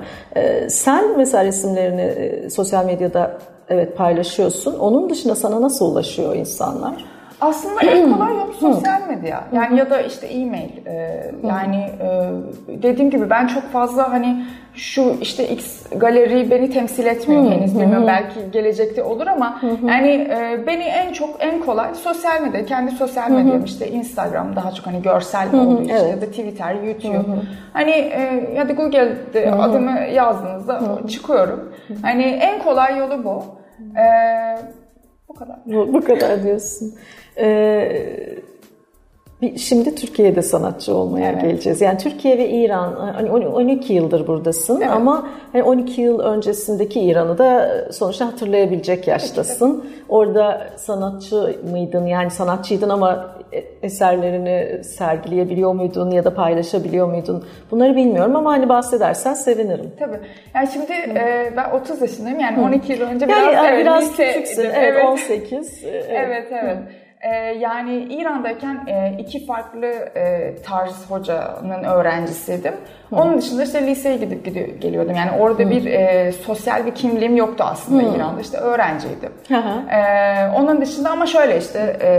Sen 0.69 1.17
mesela 1.17 1.45
resimlerini 1.45 2.51
sosyal 2.51 2.85
medyada 2.87 3.39
evet 3.69 3.97
paylaşıyorsun. 3.97 4.79
Onun 4.79 5.11
dışında 5.11 5.35
sana 5.35 5.63
nasıl 5.63 5.93
ulaşıyor 5.93 6.37
insanlar? 6.37 7.16
Aslında 7.41 7.81
en 7.81 8.13
kolay 8.13 8.35
yol 8.35 8.53
sosyal 8.53 9.01
medya. 9.09 9.45
Yani 9.53 9.79
ya 9.79 9.91
da 9.91 10.01
işte 10.01 10.27
e-mail. 10.27 10.87
Ee, 10.87 11.31
yani 11.49 11.77
e, 11.77 12.31
dediğim 12.83 13.11
gibi 13.11 13.31
ben 13.31 13.47
çok 13.47 13.63
fazla 13.63 14.13
hani 14.13 14.45
şu 14.75 15.17
işte 15.21 15.49
X 15.49 15.87
galeri 15.97 16.51
beni 16.51 16.71
temsil 16.71 17.07
etmiyor 17.07 17.51
henüz 17.51 17.81
bilmiyorum 17.81 18.07
belki 18.07 18.51
gelecekte 18.53 19.03
olur 19.03 19.27
ama 19.27 19.61
yani 19.87 20.09
e, 20.09 20.65
beni 20.67 20.83
en 20.83 21.13
çok 21.13 21.37
en 21.39 21.61
kolay 21.61 21.95
sosyal 21.95 22.43
medya 22.43 22.67
kendi 22.67 22.91
sosyal 22.91 23.31
medyam 23.31 23.65
işte 23.65 23.91
Instagram 23.91 24.57
daha 24.57 24.73
çok 24.73 24.87
hani 24.87 25.03
görsel 25.03 25.55
olduğu 25.55 25.83
için 25.83 25.95
evet. 25.95 26.11
ya 26.11 26.21
da 26.21 26.27
Twitter, 26.27 26.75
YouTube. 26.75 27.25
Hani 27.73 27.91
e, 27.91 28.51
ya 28.57 28.69
da 28.69 28.73
Google'de 28.73 29.53
adımı 29.53 29.99
yazdığınızda 30.01 30.81
çıkıyorum. 31.09 31.73
Hani 32.03 32.23
en 32.23 32.63
kolay 32.63 32.99
yolu 32.99 33.25
bu. 33.25 33.45
Ee, 33.99 34.59
kadar. 35.39 35.57
Bu, 35.67 35.93
bu 35.93 36.05
kadar 36.05 36.43
diyorsun. 36.43 36.95
Ee, 37.39 38.37
Şimdi 39.57 39.95
Türkiye'de 39.95 40.43
sanatçı 40.43 40.95
olmaya 40.95 41.33
evet. 41.33 41.43
geleceğiz. 41.43 41.81
Yani 41.81 41.99
Türkiye 41.99 42.39
ve 42.39 42.49
İran 42.49 42.93
hani 43.15 43.31
12 43.31 43.93
yıldır 43.93 44.27
buradasın 44.27 44.77
evet. 44.77 44.91
ama 44.91 45.29
hani 45.53 45.63
12 45.63 46.01
yıl 46.01 46.21
öncesindeki 46.21 47.01
İran'ı 47.01 47.39
da 47.39 47.71
sonuçta 47.93 48.27
hatırlayabilecek 48.27 49.09
yaştasın. 49.09 49.85
Evet. 49.85 50.03
Orada 50.09 50.71
sanatçı 50.77 51.57
mıydın? 51.71 52.07
Yani 52.07 52.31
sanatçıydın 52.31 52.89
ama 52.89 53.36
eserlerini 53.83 54.85
sergileyebiliyor 54.85 55.73
muydun 55.73 56.11
ya 56.11 56.25
da 56.25 56.35
paylaşabiliyor 56.35 57.09
muydun? 57.09 57.47
Bunları 57.71 57.97
bilmiyorum 57.97 58.37
ama 58.37 58.53
hani 58.53 58.69
bahsedersen 58.69 59.35
sevinirim. 59.35 59.93
Tabii. 59.99 60.21
Yani 60.55 60.69
şimdi 60.73 60.93
e, 60.93 61.53
ben 61.57 61.71
30 61.71 62.01
yaşındayım 62.01 62.41
yani 62.41 62.57
Hı. 62.57 62.61
12 62.61 62.93
yıl 62.93 63.01
önce 63.01 63.29
biraz 63.29 63.53
yani, 63.55 63.69
evet, 63.69 63.81
biraz 63.81 64.17
küçüksün. 64.17 64.63
Evet, 64.63 64.77
evet 64.77 65.05
18. 65.05 65.85
evet 65.85 66.07
evet. 66.11 66.47
evet. 66.51 66.77
E, 66.77 67.06
yani 67.61 67.95
İran'dayken 67.95 68.87
e, 68.87 69.15
iki 69.19 69.47
farklı 69.47 69.87
e, 69.87 70.55
tarz 70.65 71.11
hocanın 71.11 71.85
öğrencisiydim. 71.85 72.75
Hı. 73.11 73.17
Onun 73.17 73.39
dışında 73.39 73.63
işte 73.63 73.87
liseye 73.87 74.17
gidip 74.17 74.45
gidiyor, 74.45 74.69
geliyordum. 74.69 75.15
Yani 75.15 75.31
orada 75.41 75.63
Hı. 75.63 75.71
bir 75.71 75.87
e, 75.87 76.33
sosyal 76.33 76.87
bir 76.87 76.95
kimliğim 76.95 77.37
yoktu 77.37 77.65
aslında 77.67 78.03
Hı. 78.03 78.17
İran'da. 78.17 78.41
İşte 78.41 78.59
öğrenciydim. 78.59 79.33
E, 79.91 80.01
onun 80.57 80.81
dışında 80.81 81.11
ama 81.11 81.27
şöyle 81.27 81.59
işte 81.59 81.97
e, 82.01 82.11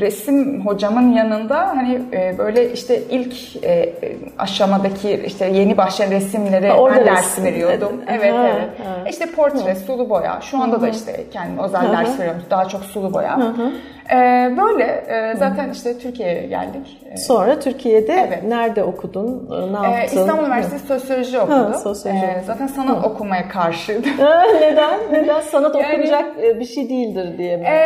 resim 0.00 0.66
hocamın 0.66 1.12
yanında 1.12 1.68
hani 1.68 2.00
e, 2.12 2.38
böyle 2.38 2.72
işte 2.72 3.02
ilk 3.10 3.64
e, 3.64 3.92
aşamadaki 4.38 5.22
işte 5.26 5.46
yeni 5.46 5.76
başlayan 5.76 6.10
resimlere 6.10 6.68
ha, 6.68 6.76
ben 6.96 7.06
ders 7.06 7.42
veriyordum. 7.42 8.00
Evet 8.08 8.34
ha, 8.34 8.48
evet. 8.48 8.68
Ha. 8.86 9.08
İşte 9.10 9.26
portre, 9.26 9.74
Hı. 9.74 9.76
sulu 9.76 10.10
boya. 10.10 10.38
Şu 10.40 10.62
anda 10.62 10.76
Hı. 10.76 10.80
da 10.80 10.88
işte 10.88 11.24
kendim 11.32 11.58
özel 11.58 11.92
ders 11.92 12.18
veriyorum. 12.18 12.42
Daha 12.50 12.68
çok 12.68 12.84
sulu 12.84 13.14
boya. 13.14 13.38
Hı 13.38 13.42
hı. 13.42 13.72
Ee, 14.10 14.50
böyle 14.56 14.84
e, 14.84 15.36
zaten 15.36 15.70
işte 15.70 15.98
Türkiye'ye 15.98 16.46
geldik. 16.46 16.98
Ee, 17.12 17.16
Sonra 17.16 17.58
Türkiye'de 17.60 18.12
evet. 18.28 18.42
nerede 18.42 18.84
okudun? 18.84 19.48
Ne 19.72 19.88
ee, 19.88 19.90
yaptın? 19.90 20.16
İstanbul 20.16 20.42
Üniversitesi 20.42 20.86
Sosyoloji 20.86 21.40
okudum. 21.40 21.72
Ha, 21.72 21.72
sosyoloji. 21.72 22.24
Ee, 22.24 22.42
zaten 22.46 22.66
sanat 22.66 23.02
Hı. 23.02 23.08
okumaya 23.08 23.48
karşıydım. 23.48 24.10
Neden? 24.60 25.00
Neden? 25.12 25.40
Sanat 25.40 25.74
yani, 25.74 25.86
okunacak 25.86 26.24
e, 26.44 26.60
bir 26.60 26.64
şey 26.64 26.88
değildir 26.88 27.38
diye 27.38 27.56
mi? 27.56 27.64
E, 27.66 27.76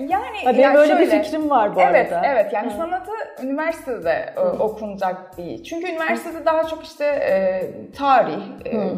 yani 0.00 0.44
Tabii 0.44 0.60
yani 0.60 0.74
böyle 0.74 0.92
şöyle, 0.92 1.02
bir 1.02 1.22
fikrim 1.22 1.50
var 1.50 1.76
bu 1.76 1.80
evet, 1.80 2.12
arada. 2.12 2.26
Evet, 2.26 2.52
yani 2.52 2.72
Hı. 2.72 2.76
sanatı 2.76 3.12
üniversitede 3.42 4.32
Hı. 4.34 4.62
okunacak 4.62 5.38
bir. 5.38 5.62
Çünkü 5.62 5.92
üniversitede 5.92 6.38
Hı. 6.38 6.46
daha 6.46 6.64
çok 6.64 6.84
işte 6.84 7.04
e, 7.04 7.62
tarih, 7.92 8.42
Hı. 8.64 8.78
E, 8.78 8.90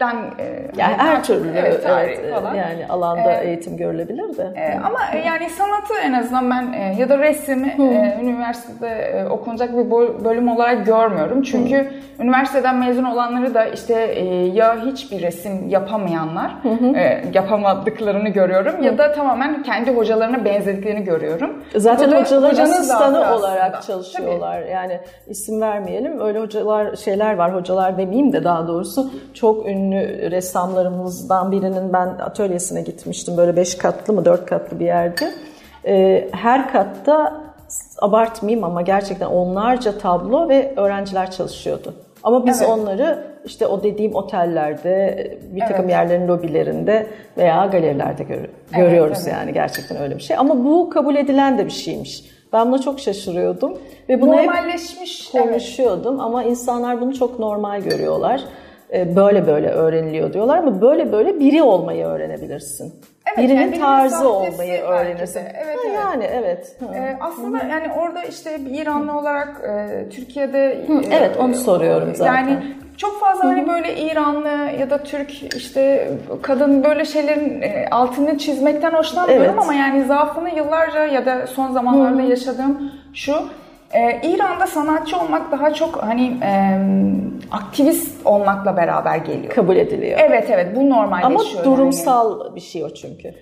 den 0.00 0.16
e, 0.38 0.70
yani 0.76 0.94
her 0.96 1.24
türlü 1.24 1.48
evet, 1.56 1.86
evet, 1.88 2.18
e, 2.24 2.30
falan. 2.30 2.54
yani 2.54 2.86
alanda 2.88 3.32
ee, 3.32 3.46
eğitim 3.48 3.76
görülebilir 3.76 4.36
de. 4.36 4.52
E, 4.56 4.78
ama 4.84 4.98
e, 5.12 5.18
yani 5.18 5.50
sanatı 5.50 5.94
en 6.04 6.12
azından 6.12 6.50
ben 6.50 6.72
e, 6.72 6.94
ya 6.98 7.08
da 7.08 7.18
resmi 7.18 7.68
e, 7.68 8.18
üniversitede 8.22 8.88
e, 8.88 9.26
okunacak 9.26 9.72
bir 9.72 9.90
bölüm 10.24 10.48
olarak 10.48 10.86
görmüyorum. 10.86 11.42
Çünkü 11.42 11.76
Hı. 11.76 12.22
üniversiteden 12.22 12.76
mezun 12.76 13.04
olanları 13.04 13.54
da 13.54 13.66
işte 13.66 13.94
e, 13.94 14.24
ya 14.46 14.84
hiçbir 14.84 15.22
resim 15.22 15.68
yapamayanlar 15.68 16.50
e, 16.94 17.24
yapamadıklarını 17.34 18.28
görüyorum 18.28 18.78
Hı. 18.78 18.84
ya 18.84 18.98
da 18.98 19.12
tamamen 19.12 19.62
kendi 19.62 19.90
hocalarına 19.90 20.44
benzediklerini 20.44 21.04
görüyorum. 21.04 21.62
Zaten 21.76 22.12
hocaların 22.12 22.62
asistanı 22.62 23.34
olarak 23.34 23.82
çalışıyorlar. 23.82 24.60
Tabii. 24.60 24.70
Yani 24.70 25.00
isim 25.26 25.60
vermeyelim. 25.60 26.20
Öyle 26.20 26.38
hocalar 26.38 26.96
şeyler 26.96 27.34
var. 27.34 27.54
Hocalar 27.54 27.98
demeyeyim 27.98 28.32
de 28.32 28.44
daha 28.44 28.68
doğrusu 28.68 29.10
çok 29.34 29.66
ünlü 29.66 29.87
ünlü 29.88 30.30
ressamlarımızdan 30.30 31.52
birinin 31.52 31.92
ben 31.92 32.06
atölyesine 32.06 32.82
gitmiştim. 32.82 33.36
Böyle 33.36 33.56
beş 33.56 33.74
katlı 33.74 34.12
mı 34.12 34.24
dört 34.24 34.46
katlı 34.46 34.80
bir 34.80 34.84
yerde. 34.84 35.32
Ee, 35.86 36.28
her 36.32 36.72
katta 36.72 37.40
abartmayayım 37.98 38.64
ama 38.64 38.82
gerçekten 38.82 39.26
onlarca 39.26 39.98
tablo 39.98 40.48
ve 40.48 40.72
öğrenciler 40.76 41.30
çalışıyordu. 41.30 41.94
Ama 42.22 42.46
biz 42.46 42.62
evet. 42.62 42.70
onları 42.70 43.24
işte 43.44 43.66
o 43.66 43.82
dediğim 43.82 44.14
otellerde, 44.14 45.16
bir 45.54 45.60
takım 45.60 45.84
evet. 45.84 45.90
yerlerin 45.90 46.28
lobilerinde 46.28 47.06
veya 47.36 47.66
galerilerde 47.66 48.22
gör, 48.22 48.36
evet, 48.36 48.48
görüyoruz 48.76 49.18
evet. 49.22 49.32
yani 49.32 49.52
gerçekten 49.52 49.98
öyle 49.98 50.16
bir 50.16 50.22
şey. 50.22 50.36
Ama 50.36 50.64
bu 50.64 50.90
kabul 50.90 51.16
edilen 51.16 51.58
de 51.58 51.66
bir 51.66 51.70
şeymiş. 51.70 52.24
Ben 52.52 52.72
buna 52.72 52.80
çok 52.80 53.00
şaşırıyordum 53.00 53.78
ve 54.08 54.20
bunu 54.20 54.30
normalleşmiş 54.30 55.34
hep 55.34 55.42
konuşuyordum 55.42 56.14
evet. 56.14 56.24
ama 56.24 56.44
insanlar 56.44 57.00
bunu 57.00 57.14
çok 57.14 57.38
normal 57.38 57.80
görüyorlar. 57.80 58.44
E, 58.92 59.16
böyle 59.16 59.46
böyle 59.46 59.68
öğreniliyor 59.68 60.32
diyorlar 60.32 60.58
ama 60.58 60.80
böyle 60.80 61.12
böyle 61.12 61.40
biri 61.40 61.62
olmayı 61.62 62.06
öğrenebilirsin. 62.06 62.94
Evet, 63.26 63.38
Birinin 63.38 63.60
yani 63.60 63.78
tarzı 63.78 64.28
olmayı 64.28 64.80
öğrenirsin. 64.82 65.40
Evet, 65.40 65.76
ha, 65.76 65.82
evet. 65.84 65.94
Yani 65.94 66.24
evet. 66.24 66.76
Ee, 66.94 67.16
aslında 67.20 67.58
Hı-hı. 67.58 67.68
yani 67.68 67.92
orada 67.98 68.22
işte 68.22 68.64
bir 68.64 68.82
İranlı 68.82 69.18
olarak 69.18 69.60
e, 69.64 70.08
Türkiye'de 70.08 70.84
Hı, 70.86 70.92
e, 70.92 71.16
evet 71.16 71.36
onu 71.36 71.54
soruyorum 71.54 72.14
zaten. 72.14 72.34
Yani 72.34 72.58
çok 72.96 73.20
fazla 73.20 73.44
Hı-hı. 73.44 73.52
hani 73.52 73.68
böyle 73.68 73.96
İranlı 73.96 74.48
ya 74.80 74.90
da 74.90 74.98
Türk 74.98 75.54
işte 75.56 76.10
kadın 76.42 76.84
böyle 76.84 77.04
şeylerin 77.04 77.62
e, 77.62 77.88
altını 77.90 78.38
çizmekten 78.38 78.90
hoşlanmıyorum 78.90 79.46
evet. 79.50 79.62
ama 79.62 79.74
yani 79.74 80.04
zaafını 80.04 80.50
yıllarca 80.50 81.06
ya 81.06 81.26
da 81.26 81.46
son 81.46 81.72
zamanlarda 81.72 82.22
Hı-hı. 82.22 82.30
yaşadığım 82.30 82.92
şu 83.14 83.34
ee, 83.94 84.20
İran'da 84.22 84.66
sanatçı 84.66 85.18
olmak 85.18 85.52
daha 85.52 85.74
çok 85.74 86.02
hani 86.02 86.26
e, 86.42 86.78
aktivist 87.50 88.26
olmakla 88.26 88.76
beraber 88.76 89.16
geliyor. 89.16 89.54
Kabul 89.54 89.76
ediliyor. 89.76 90.18
Evet 90.22 90.50
evet 90.50 90.76
bu 90.76 90.90
normalleşiyor. 90.90 91.64
Ama 91.64 91.76
durumsal 91.76 92.44
yani. 92.44 92.54
bir 92.54 92.60
şey 92.60 92.84
o 92.84 92.94
çünkü. 92.94 93.34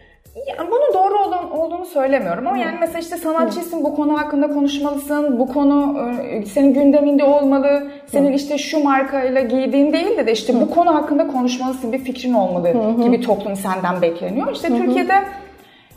Yani 0.58 0.70
bunun 0.70 0.94
doğru 0.94 1.18
olan, 1.18 1.50
olduğunu 1.50 1.84
söylemiyorum 1.84 2.46
ama 2.46 2.56
Hı. 2.56 2.60
yani 2.60 2.76
mesela 2.80 2.98
işte 2.98 3.16
sanatçısın 3.16 3.84
bu 3.84 3.96
konu 3.96 4.18
hakkında 4.18 4.48
konuşmalısın. 4.48 5.38
Bu 5.38 5.52
konu 5.52 6.00
e, 6.30 6.46
senin 6.46 6.74
gündeminde 6.74 7.24
olmalı. 7.24 7.90
Senin 8.06 8.30
Hı. 8.30 8.34
işte 8.34 8.58
şu 8.58 8.84
markayla 8.84 9.40
giydiğin 9.40 9.92
değil 9.92 10.16
de, 10.16 10.26
de 10.26 10.32
işte 10.32 10.52
Hı. 10.52 10.60
bu 10.60 10.70
konu 10.70 10.94
hakkında 10.94 11.26
konuşmalısın. 11.26 11.92
Bir 11.92 11.98
fikrin 11.98 12.34
olmalı 12.34 12.68
Hı. 12.68 13.02
gibi 13.02 13.20
toplum 13.20 13.56
senden 13.56 14.02
bekleniyor. 14.02 14.52
İşte 14.52 14.68
Hı. 14.68 14.76
Türkiye'de 14.76 15.14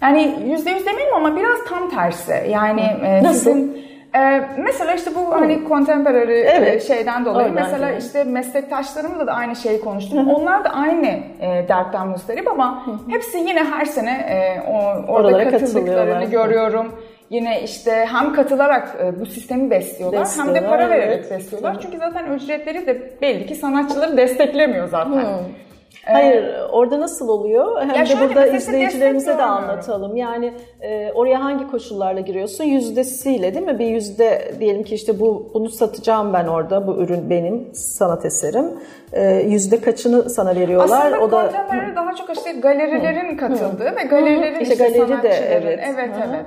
yani 0.01 0.35
yüzde 0.45 0.71
yüz 0.71 0.85
demeyeyim 0.85 1.15
ama 1.15 1.35
biraz 1.35 1.57
tam 1.69 1.89
tersi. 1.89 2.49
Yani 2.49 2.81
e, 2.81 3.23
Nasıl? 3.23 3.39
sizin 3.39 3.88
ee, 4.15 4.41
mesela 4.57 4.93
işte 4.93 5.11
bu 5.15 5.31
hani 5.31 5.67
contemporary 5.67 6.41
e, 6.41 6.43
evet. 6.43 6.87
şeyden 6.87 7.25
dolayı 7.25 7.49
Aynen. 7.49 7.63
mesela 7.63 7.91
işte 7.91 8.23
meslektaşlarımla 8.23 9.27
da 9.27 9.33
aynı 9.33 9.55
şeyi 9.55 9.81
konuştum. 9.81 10.29
Onlar 10.29 10.63
da 10.63 10.69
aynı 10.69 11.07
e, 11.41 11.65
dertten 11.69 12.07
müsterip 12.07 12.47
ama 12.47 12.85
hepsi 13.09 13.37
yine 13.37 13.63
her 13.63 13.85
sene 13.85 14.11
e, 14.11 14.69
o, 14.71 14.73
orada 15.07 15.11
Oralara 15.11 15.49
katıldıklarını 15.49 16.25
görüyorum. 16.25 16.95
Yine 17.29 17.63
işte 17.63 17.91
hem 17.91 18.33
katılarak 18.33 18.97
e, 19.03 19.19
bu 19.19 19.25
sistemi 19.25 19.69
besliyorlar, 19.69 20.21
besliyorlar 20.21 20.55
hem 20.55 20.63
de 20.63 20.69
para 20.69 20.89
vererek 20.89 21.19
evet. 21.19 21.31
besliyorlar. 21.31 21.77
Çünkü 21.81 21.97
zaten 21.97 22.31
ücretleri 22.31 22.87
de 22.87 23.11
belli 23.21 23.45
ki 23.45 23.55
sanatçıları 23.55 24.17
desteklemiyor 24.17 24.87
zaten. 24.87 25.21
Hmm. 25.21 25.68
Hayır, 26.05 26.55
orada 26.71 26.99
nasıl 26.99 27.29
oluyor? 27.29 27.81
Hem 27.81 27.95
ya 27.95 28.09
de 28.09 28.19
burada 28.19 28.47
izleyicilerimize 28.47 29.37
de 29.37 29.43
anlatalım. 29.43 30.15
Yani 30.15 30.53
e, 30.81 31.11
oraya 31.11 31.43
hangi 31.43 31.67
koşullarla 31.67 32.19
giriyorsun? 32.19 32.63
Yüzdesiyle 32.63 33.53
değil 33.53 33.65
mi? 33.65 33.79
Bir 33.79 33.85
yüzde 33.85 34.51
diyelim 34.59 34.83
ki 34.83 34.95
işte 34.95 35.19
bu 35.19 35.51
bunu 35.53 35.69
satacağım 35.69 36.33
ben 36.33 36.47
orada. 36.47 36.87
Bu 36.87 36.95
ürün 36.95 37.29
benim 37.29 37.69
sanat 37.73 38.25
eserim. 38.25 38.65
E, 39.13 39.33
yüzde 39.33 39.81
kaçını 39.81 40.29
sana 40.29 40.55
veriyorlar? 40.55 41.05
Aslında 41.05 41.19
o 41.19 41.31
da 41.31 41.51
daha 41.95 42.15
çok 42.15 42.37
işte 42.37 42.51
galerilerin 42.51 43.37
katıldığı 43.37 43.89
Hı. 43.89 43.95
ve 43.95 44.03
galerilerin 44.03 44.55
Hı. 44.55 44.61
işte, 44.61 44.73
işte 44.73 44.99
galeri 44.99 45.23
de 45.23 45.29
evet. 45.29 45.79
Evet, 45.93 46.15
Hı. 46.15 46.21
evet. 46.29 46.45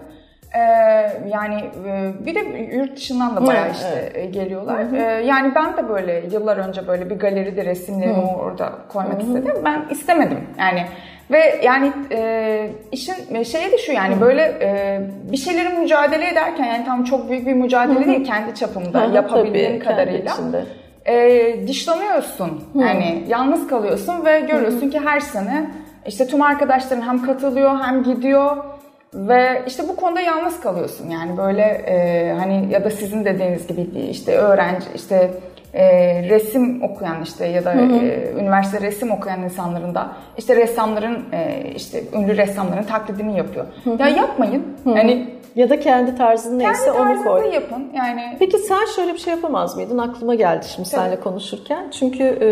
Ee, 0.55 0.61
yani 1.29 1.71
e, 1.87 2.13
bir 2.27 2.35
de 2.35 2.41
yurt 2.77 2.97
dışından 2.97 3.37
da 3.37 3.47
bayağı 3.47 3.71
işte 3.71 3.89
evet. 3.95 4.17
E, 4.17 4.27
geliyorlar. 4.27 4.85
Hı 4.85 4.87
hı. 4.87 4.97
Ee, 4.97 5.25
yani 5.27 5.55
ben 5.55 5.77
de 5.77 5.89
böyle 5.89 6.25
yıllar 6.33 6.57
önce 6.57 6.87
böyle 6.87 7.11
bir 7.11 7.19
galeride 7.19 7.65
resimlerimi 7.65 8.15
hı. 8.15 8.37
orada 8.37 8.73
koymak 8.89 9.13
hı 9.13 9.17
hı. 9.17 9.23
istedim. 9.23 9.63
Ben 9.65 9.85
istemedim. 9.91 10.39
Yani 10.59 10.87
ve 11.31 11.61
yani 11.65 11.93
e, 12.13 12.71
işin 12.93 13.43
şeyi 13.43 13.73
de 13.73 13.79
şu 13.79 13.93
yani 13.93 14.21
böyle 14.21 14.43
e, 14.43 15.01
bir 15.33 15.37
şeyleri 15.37 15.69
mücadele 15.69 16.29
ederken 16.29 16.65
yani 16.65 16.85
tam 16.85 17.05
çok 17.05 17.31
büyük 17.31 17.47
bir 17.47 17.55
mücadele 17.55 18.01
hı 18.01 18.07
değil 18.07 18.25
kendi 18.25 18.55
çapımda 18.55 19.09
hı 19.09 19.15
yapabildiğim 19.15 19.73
tabii, 19.73 19.85
kadarıyla. 19.85 20.33
E, 21.07 21.69
dişlanıyorsun. 21.69 22.65
Hı. 22.73 22.79
Yani 22.79 23.25
yalnız 23.29 23.69
kalıyorsun 23.69 24.25
ve 24.25 24.41
görüyorsun 24.41 24.87
hı. 24.87 24.91
ki 24.91 25.01
her 25.01 25.21
sene 25.21 25.71
işte 26.07 26.27
tüm 26.27 26.43
arkadaşların 26.43 27.03
hem 27.03 27.27
katılıyor 27.27 27.79
hem 27.83 28.03
gidiyor 28.03 28.57
ve 29.15 29.63
işte 29.67 29.89
bu 29.89 29.97
konuda 29.97 30.21
yalnız 30.21 30.61
kalıyorsun 30.61 31.11
yani 31.11 31.37
böyle 31.37 31.63
e, 31.63 32.33
hani 32.39 32.73
ya 32.73 32.85
da 32.85 32.91
sizin 32.91 33.25
dediğiniz 33.25 33.67
gibi 33.67 34.01
işte 34.01 34.37
öğrenci 34.37 34.87
işte 34.95 35.31
e, 35.75 35.85
resim 36.29 36.83
okuyan 36.83 37.23
işte 37.23 37.47
ya 37.47 37.65
da 37.65 37.75
hı 37.75 37.79
hı. 37.79 37.97
E, 37.97 38.33
üniversite 38.41 38.81
resim 38.81 39.11
okuyan 39.11 39.43
insanların 39.43 39.95
da 39.95 40.13
işte 40.39 40.57
ressamların 40.57 41.25
e, 41.33 41.63
işte 41.77 42.03
ünlü 42.15 42.37
ressamların 42.37 42.83
taklidini 42.83 43.37
yapıyor. 43.39 43.67
Hı 43.85 43.91
hı. 43.91 44.03
Ya 44.03 44.09
yapmayın. 44.09 44.65
Hı 44.85 44.91
hı. 44.91 44.97
Yani 44.97 45.29
ya 45.57 45.71
da 45.71 45.81
kendi 45.81 46.17
tarzın 46.17 46.59
neyse 46.59 46.85
kendi 46.85 46.99
onu 46.99 47.25
koy. 47.25 47.55
yapın. 47.55 47.89
Yani 47.97 48.37
Peki 48.39 48.59
sen 48.59 48.87
şöyle 48.97 49.15
bir 49.15 49.19
şey 49.19 49.35
yapamaz 49.35 49.77
mıydın? 49.77 49.99
Aklıma 49.99 50.35
geldi 50.35 50.67
şimdi 50.75 50.91
Tabii. 50.91 51.01
seninle 51.01 51.21
konuşurken. 51.21 51.91
Çünkü 51.91 52.25
e, 52.25 52.49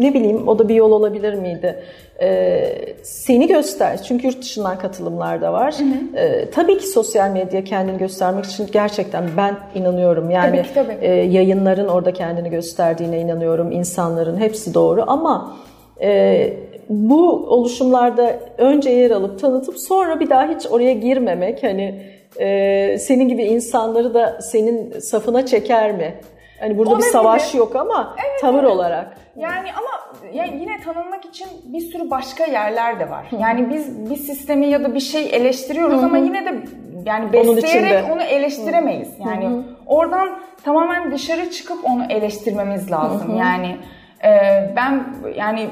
ne 0.00 0.14
bileyim 0.14 0.48
o 0.48 0.58
da 0.58 0.68
bir 0.68 0.74
yol 0.74 0.92
olabilir 0.92 1.34
miydi? 1.34 1.84
E, 2.22 2.62
seni 3.02 3.46
göster. 3.46 4.02
Çünkü 4.02 4.26
yurt 4.26 4.42
dışından 4.42 4.78
katılımlar 4.78 5.40
da 5.40 5.52
var. 5.52 5.74
Hı 5.78 5.84
hı. 5.84 6.18
E, 6.18 6.50
tabii 6.50 6.78
ki 6.78 6.86
sosyal 6.86 7.30
medya 7.30 7.64
kendini 7.64 7.98
göstermek 7.98 8.44
için 8.44 8.68
gerçekten 8.72 9.24
ben 9.36 9.56
inanıyorum. 9.74 10.30
Yani 10.30 10.56
tabii 10.56 10.68
ki, 10.68 10.74
tabii. 10.74 11.06
E, 11.06 11.14
yayınların 11.14 11.88
orada 11.88 12.12
kendini 12.12 12.39
gösterdiğine 12.48 13.20
inanıyorum. 13.20 13.72
İnsanların 13.72 14.36
hepsi 14.36 14.74
doğru 14.74 15.04
ama 15.06 15.56
e, 16.02 16.52
bu 16.88 17.30
oluşumlarda 17.30 18.40
önce 18.58 18.90
yer 18.90 19.10
alıp 19.10 19.40
tanıtıp 19.40 19.78
sonra 19.78 20.20
bir 20.20 20.30
daha 20.30 20.48
hiç 20.48 20.66
oraya 20.70 20.92
girmemek 20.92 21.62
hani 21.62 22.02
e, 22.40 22.98
senin 22.98 23.28
gibi 23.28 23.42
insanları 23.42 24.14
da 24.14 24.38
senin 24.40 25.00
safına 25.00 25.46
çeker 25.46 25.92
mi? 25.92 26.14
Hani 26.60 26.78
burada 26.78 26.90
Olabilir. 26.90 27.06
bir 27.06 27.12
savaş 27.12 27.54
yok 27.54 27.76
ama 27.76 28.16
evet, 28.18 28.40
tavır 28.40 28.58
evet. 28.58 28.72
olarak. 28.72 29.16
Yani 29.36 29.68
ama 29.72 29.90
ya 30.32 30.44
yine 30.44 30.80
tanınmak 30.80 31.24
için 31.24 31.48
bir 31.64 31.80
sürü 31.80 32.10
başka 32.10 32.44
yerler 32.44 33.00
de 33.00 33.10
var. 33.10 33.26
Yani 33.40 33.70
biz 33.70 34.10
bir 34.10 34.16
sistemi 34.16 34.66
ya 34.66 34.84
da 34.84 34.94
bir 34.94 35.00
şey 35.00 35.36
eleştiriyoruz 35.36 36.04
ama 36.04 36.18
yine 36.18 36.44
de 36.44 36.64
yani 37.06 37.32
besleyerek 37.32 38.10
onu 38.12 38.22
eleştiremeyiz. 38.22 39.08
Yani 39.18 39.62
oradan 39.86 40.40
tamamen 40.64 41.12
dışarı 41.12 41.50
çıkıp 41.50 41.78
onu 41.84 42.04
eleştirmemiz 42.10 42.90
lazım. 42.90 43.36
Yani 43.36 43.76
e, 44.24 44.30
ben 44.76 45.04
yani 45.36 45.70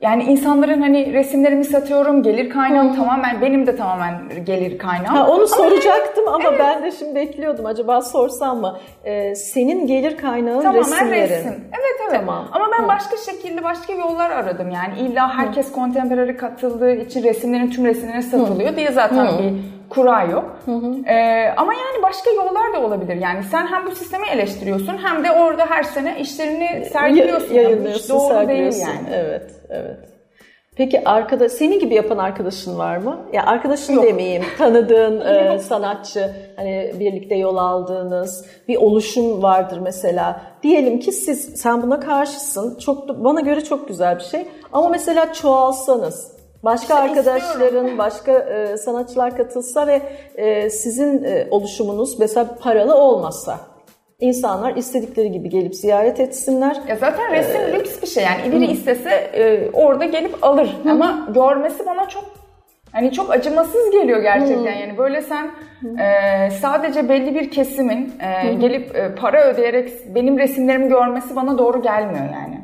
yani 0.00 0.22
insanların 0.22 0.80
hani 0.80 1.12
resimlerimi 1.12 1.64
satıyorum, 1.64 2.22
gelir 2.22 2.50
kaynağım 2.50 2.92
Hı. 2.92 2.96
tamamen 2.96 3.40
benim 3.40 3.66
de 3.66 3.76
tamamen 3.76 4.44
gelir 4.44 4.78
kaynağım. 4.78 5.16
Ha, 5.16 5.26
onu 5.26 5.34
ama 5.34 5.46
soracaktım 5.46 6.24
yani, 6.26 6.34
ama 6.34 6.48
evet. 6.48 6.60
ben 6.60 6.82
de 6.82 6.90
şimdi 6.92 7.14
bekliyordum 7.14 7.66
acaba 7.66 8.02
sorsam 8.02 8.60
mı? 8.60 8.78
Ee, 9.04 9.34
senin 9.34 9.86
gelir 9.86 10.16
kaynağın 10.16 10.62
tamamen 10.62 10.80
resimlerin. 10.80 11.22
resim. 11.22 11.52
Evet 11.52 12.00
evet. 12.08 12.20
Tamam. 12.20 12.48
Ama 12.52 12.64
ben 12.78 12.84
Hı. 12.84 12.88
başka 12.88 13.16
şekilde 13.16 13.64
başka 13.64 13.92
yollar 13.92 14.30
aradım 14.30 14.70
yani. 14.70 14.98
illa 15.00 15.38
herkes 15.38 15.72
kontemporary 15.72 16.36
katıldığı 16.36 16.94
için 16.94 17.22
resimlerin 17.22 17.70
tüm 17.70 17.84
resimleri 17.84 18.22
satılıyor 18.22 18.72
Hı. 18.72 18.76
diye 18.76 18.92
zaten 18.92 19.26
Hı. 19.26 19.38
bir 19.38 19.79
kura 19.90 20.24
yok. 20.24 20.56
Hı 20.64 20.70
hı. 20.70 20.94
Ee, 21.06 21.54
ama 21.56 21.74
yani 21.74 22.02
başka 22.02 22.30
yollar 22.30 22.74
da 22.74 22.86
olabilir. 22.86 23.16
Yani 23.16 23.42
sen 23.42 23.66
hem 23.66 23.86
bu 23.86 23.90
sistemi 23.90 24.26
eleştiriyorsun 24.26 24.98
hem 25.02 25.24
de 25.24 25.32
orada 25.32 25.66
her 25.66 25.82
sene 25.82 26.20
işlerini 26.20 26.84
sergiliyorsun. 26.92 27.54
Ya, 27.54 27.62
yayınlıyorsun, 27.62 28.14
yani. 28.14 28.30
doğru 28.30 28.48
değil 28.48 28.72
yani. 28.80 29.08
Evet, 29.12 29.50
evet. 29.70 30.10
Peki 30.76 31.08
arkada 31.08 31.48
senin 31.48 31.78
gibi 31.78 31.94
yapan 31.94 32.18
arkadaşın 32.18 32.78
var 32.78 32.96
mı? 32.96 33.18
Ya 33.32 33.46
arkadaşın 33.46 33.92
Yok. 33.92 34.04
demeyeyim, 34.04 34.42
tanıdığın 34.58 35.20
e, 35.54 35.58
sanatçı, 35.58 36.30
hani 36.56 36.92
birlikte 37.00 37.34
yol 37.34 37.56
aldığınız 37.56 38.46
bir 38.68 38.76
oluşum 38.76 39.42
vardır 39.42 39.78
mesela. 39.78 40.42
Diyelim 40.62 41.00
ki 41.00 41.12
siz 41.12 41.60
sen 41.60 41.82
buna 41.82 42.00
karşısın. 42.00 42.78
Çok 42.78 43.08
bana 43.24 43.40
göre 43.40 43.60
çok 43.64 43.88
güzel 43.88 44.18
bir 44.18 44.22
şey. 44.22 44.46
Ama 44.72 44.88
mesela 44.88 45.32
çoğalsanız 45.32 46.39
Başka 46.64 46.94
işte 46.94 46.94
arkadaşların, 46.94 47.64
istiyorum. 47.64 47.98
başka 47.98 48.32
e, 48.32 48.76
sanatçılar 48.76 49.36
katılsa 49.36 49.86
ve 49.86 50.02
e, 50.34 50.70
sizin 50.70 51.24
e, 51.24 51.46
oluşumunuz 51.50 52.18
mesela 52.18 52.56
paralı 52.60 52.94
olmasa 52.94 53.60
insanlar 54.20 54.76
istedikleri 54.76 55.32
gibi 55.32 55.48
gelip 55.48 55.74
ziyaret 55.74 56.20
etsinler. 56.20 56.80
Ya 56.88 56.96
zaten 56.96 57.32
resim 57.32 57.60
ee, 57.60 57.72
lüks 57.72 58.02
bir 58.02 58.06
şey 58.06 58.24
yani 58.24 58.52
biri 58.52 58.68
hı. 58.68 58.72
istese 58.72 59.10
e, 59.10 59.70
orada 59.72 60.04
gelip 60.04 60.44
alır 60.44 60.76
hı. 60.84 60.90
ama 60.90 61.28
görmesi 61.34 61.86
bana 61.86 62.08
çok 62.08 62.24
Hani 62.92 63.12
çok 63.12 63.30
acımasız 63.30 63.90
geliyor 63.90 64.22
gerçekten 64.22 64.56
hmm. 64.56 64.80
yani 64.80 64.98
böyle 64.98 65.22
sen 65.22 65.50
e, 65.98 66.50
sadece 66.50 67.08
belli 67.08 67.34
bir 67.34 67.50
kesimin 67.50 68.12
e, 68.20 68.54
gelip 68.54 68.96
e, 68.96 69.14
para 69.14 69.44
ödeyerek 69.44 70.14
benim 70.14 70.38
resimlerimi 70.38 70.88
görmesi 70.88 71.36
bana 71.36 71.58
doğru 71.58 71.82
gelmiyor 71.82 72.24
yani. 72.32 72.60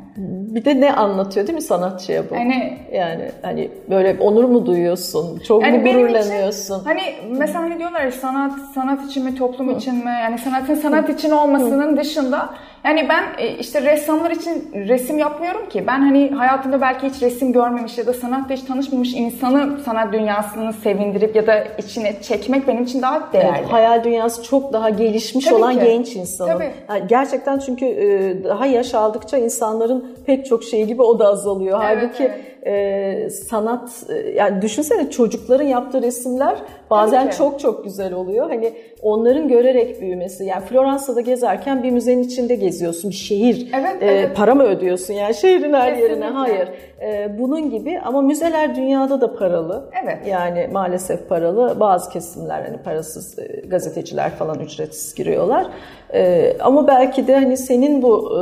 Bir 0.47 0.65
de 0.65 0.81
ne 0.81 0.93
anlatıyor 0.93 1.47
değil 1.47 1.55
mi 1.55 1.61
sanatçıya 1.61 2.29
bu? 2.29 2.35
Hani 2.35 2.77
yani 2.93 3.31
hani 3.41 3.71
böyle 3.89 4.17
onur 4.19 4.43
mu 4.43 4.65
duyuyorsun? 4.65 5.39
Çok 5.39 5.63
yani 5.63 5.77
mu 5.77 5.83
gururlanıyorsun? 5.83 6.75
Için, 6.75 6.85
hani 6.85 7.01
mesela 7.37 7.61
hani 7.61 7.79
diyorlar 7.79 8.01
ya 8.01 8.11
sanat 8.11 8.51
sanat 8.75 9.05
için 9.05 9.23
mi 9.23 9.35
toplum 9.35 9.77
için 9.77 9.95
mi? 9.95 10.11
Yani 10.23 10.37
sanatın 10.37 10.75
sanat 10.75 11.09
için 11.09 11.31
olmasının 11.31 11.97
dışında 11.97 12.49
yani 12.87 13.09
ben 13.09 13.23
e, 13.37 13.57
işte 13.57 13.81
ressamlar 13.81 14.31
için 14.31 14.71
resim 14.73 15.17
yapmıyorum 15.17 15.69
ki. 15.69 15.87
Ben 15.87 15.99
hani 15.99 16.29
hayatımda 16.31 16.81
belki 16.81 17.09
hiç 17.09 17.21
resim 17.21 17.53
görmemiş 17.53 17.97
ya 17.97 18.07
da 18.07 18.13
sanatla 18.13 18.55
hiç 18.55 18.61
tanışmamış 18.63 19.13
insanı 19.13 19.79
sanat 19.85 20.13
dünyasını 20.13 20.73
sevindirip 20.73 21.35
ya 21.35 21.47
da 21.47 21.63
içine 21.77 22.21
çekmek 22.21 22.67
benim 22.67 22.83
için 22.83 23.01
daha 23.01 23.33
değerli. 23.33 23.57
Evet, 23.59 23.71
hayal 23.71 24.03
dünyası 24.03 24.43
çok 24.43 24.73
daha 24.73 24.89
gelişmiş 24.89 25.45
Tabii 25.45 25.55
olan 25.55 25.73
ki. 25.73 25.79
genç 25.85 26.15
insanın. 26.15 26.53
Tabii. 26.53 26.71
Yani 26.89 27.07
gerçekten 27.07 27.59
çünkü 27.59 27.85
e, 27.85 28.43
daha 28.43 28.65
yaş 28.65 28.93
aldıkça 28.93 29.37
insanların 29.37 30.17
pek 30.25 30.45
çok 30.45 30.63
şey 30.63 30.83
gibi 30.85 31.01
o 31.01 31.19
da 31.19 31.27
azalıyor. 31.27 31.81
Evet, 31.85 31.97
Halbuki 32.03 32.23
evet 32.23 32.56
e, 32.67 33.29
sanat 33.29 33.89
e, 34.09 34.29
yani 34.29 34.61
düşünsene 34.61 35.09
çocukların 35.09 35.65
yaptığı 35.65 36.01
resimler 36.01 36.55
bazen 36.89 37.29
çok 37.29 37.59
çok 37.59 37.83
güzel 37.83 38.13
oluyor. 38.13 38.49
Hani 38.49 38.73
onların 39.01 39.47
görerek 39.47 40.01
büyümesi. 40.01 40.45
Yani 40.45 40.65
Floransa'da 40.65 41.21
gezerken 41.21 41.83
bir 41.83 41.91
müzenin 41.91 42.23
içinde 42.23 42.55
geziyorsun. 42.55 43.09
Bir 43.09 43.15
şehir. 43.15 43.71
Evet, 43.79 44.03
e, 44.03 44.05
evet. 44.05 44.37
Para 44.37 44.55
mı 44.55 44.63
ödüyorsun 44.63 45.13
yani 45.13 45.33
şehrin 45.33 45.73
her 45.73 45.89
Kesinlikle. 45.89 46.13
yerine? 46.13 46.25
Hayır. 46.25 46.69
E, 47.01 47.39
bunun 47.39 47.69
gibi 47.69 47.99
ama 48.05 48.21
müzeler 48.21 48.75
dünyada 48.75 49.21
da 49.21 49.33
paralı. 49.33 49.89
Evet. 50.03 50.17
Yani 50.27 50.69
maalesef 50.71 51.29
paralı. 51.29 51.79
Bazı 51.79 52.09
kesimler 52.09 52.61
hani 52.61 52.77
parasız 52.77 53.39
e, 53.39 53.61
gazeteciler 53.67 54.31
falan 54.31 54.59
ücretsiz 54.59 55.15
giriyorlar. 55.15 55.67
E, 56.13 56.53
ama 56.59 56.87
belki 56.87 57.27
de 57.27 57.35
hani 57.35 57.57
senin 57.57 58.01
bu 58.01 58.39
e, 58.39 58.41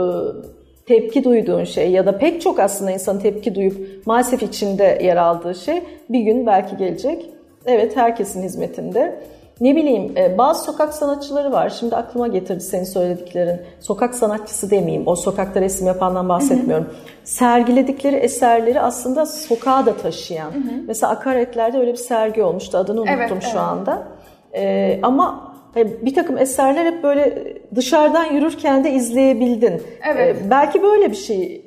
tepki 0.87 1.23
duyduğun 1.23 1.63
şey 1.63 1.91
ya 1.91 2.05
da 2.05 2.17
pek 2.17 2.41
çok 2.41 2.59
aslında 2.59 2.91
insan 2.91 3.19
tepki 3.19 3.55
duyup 3.55 4.07
maalesef 4.07 4.43
içinde 4.43 4.99
yer 5.03 5.17
aldığı 5.17 5.55
şey 5.55 5.83
bir 6.09 6.19
gün 6.19 6.45
belki 6.45 6.77
gelecek. 6.77 7.29
Evet 7.65 7.97
herkesin 7.97 8.43
hizmetinde. 8.43 9.21
Ne 9.61 9.75
bileyim 9.75 10.17
e, 10.17 10.37
bazı 10.37 10.63
sokak 10.63 10.93
sanatçıları 10.93 11.51
var. 11.51 11.69
Şimdi 11.69 11.95
aklıma 11.95 12.27
getirdi 12.27 12.61
senin 12.61 12.83
söylediklerin. 12.83 13.61
Sokak 13.79 14.15
sanatçısı 14.15 14.71
demeyeyim. 14.71 15.03
O 15.07 15.15
sokakta 15.15 15.61
resim 15.61 15.87
yapandan 15.87 16.29
bahsetmiyorum. 16.29 16.85
Hı 16.85 16.89
hı. 16.89 16.95
Sergiledikleri 17.23 18.15
eserleri 18.15 18.81
aslında 18.81 19.25
sokağa 19.25 19.85
da 19.85 19.97
taşıyan. 19.97 20.51
Hı 20.51 20.57
hı. 20.57 20.83
Mesela 20.87 21.11
Akaretler'de 21.11 21.77
öyle 21.77 21.91
bir 21.91 21.97
sergi 21.97 22.43
olmuştu. 22.43 22.77
Adını 22.77 23.01
unuttum 23.01 23.15
evet, 23.17 23.29
şu 23.29 23.49
evet. 23.49 23.57
anda. 23.57 24.07
Ee, 24.53 24.99
ama 25.03 25.54
bir 25.75 26.13
takım 26.13 26.37
eserler 26.37 26.85
hep 26.85 27.03
böyle 27.03 27.43
dışarıdan 27.75 28.25
yürürken 28.25 28.83
de 28.83 28.91
izleyebildin. 28.91 29.81
Evet. 30.13 30.35
Ee, 30.37 30.49
belki 30.49 30.83
böyle 30.83 31.11
bir 31.11 31.15
şey 31.15 31.65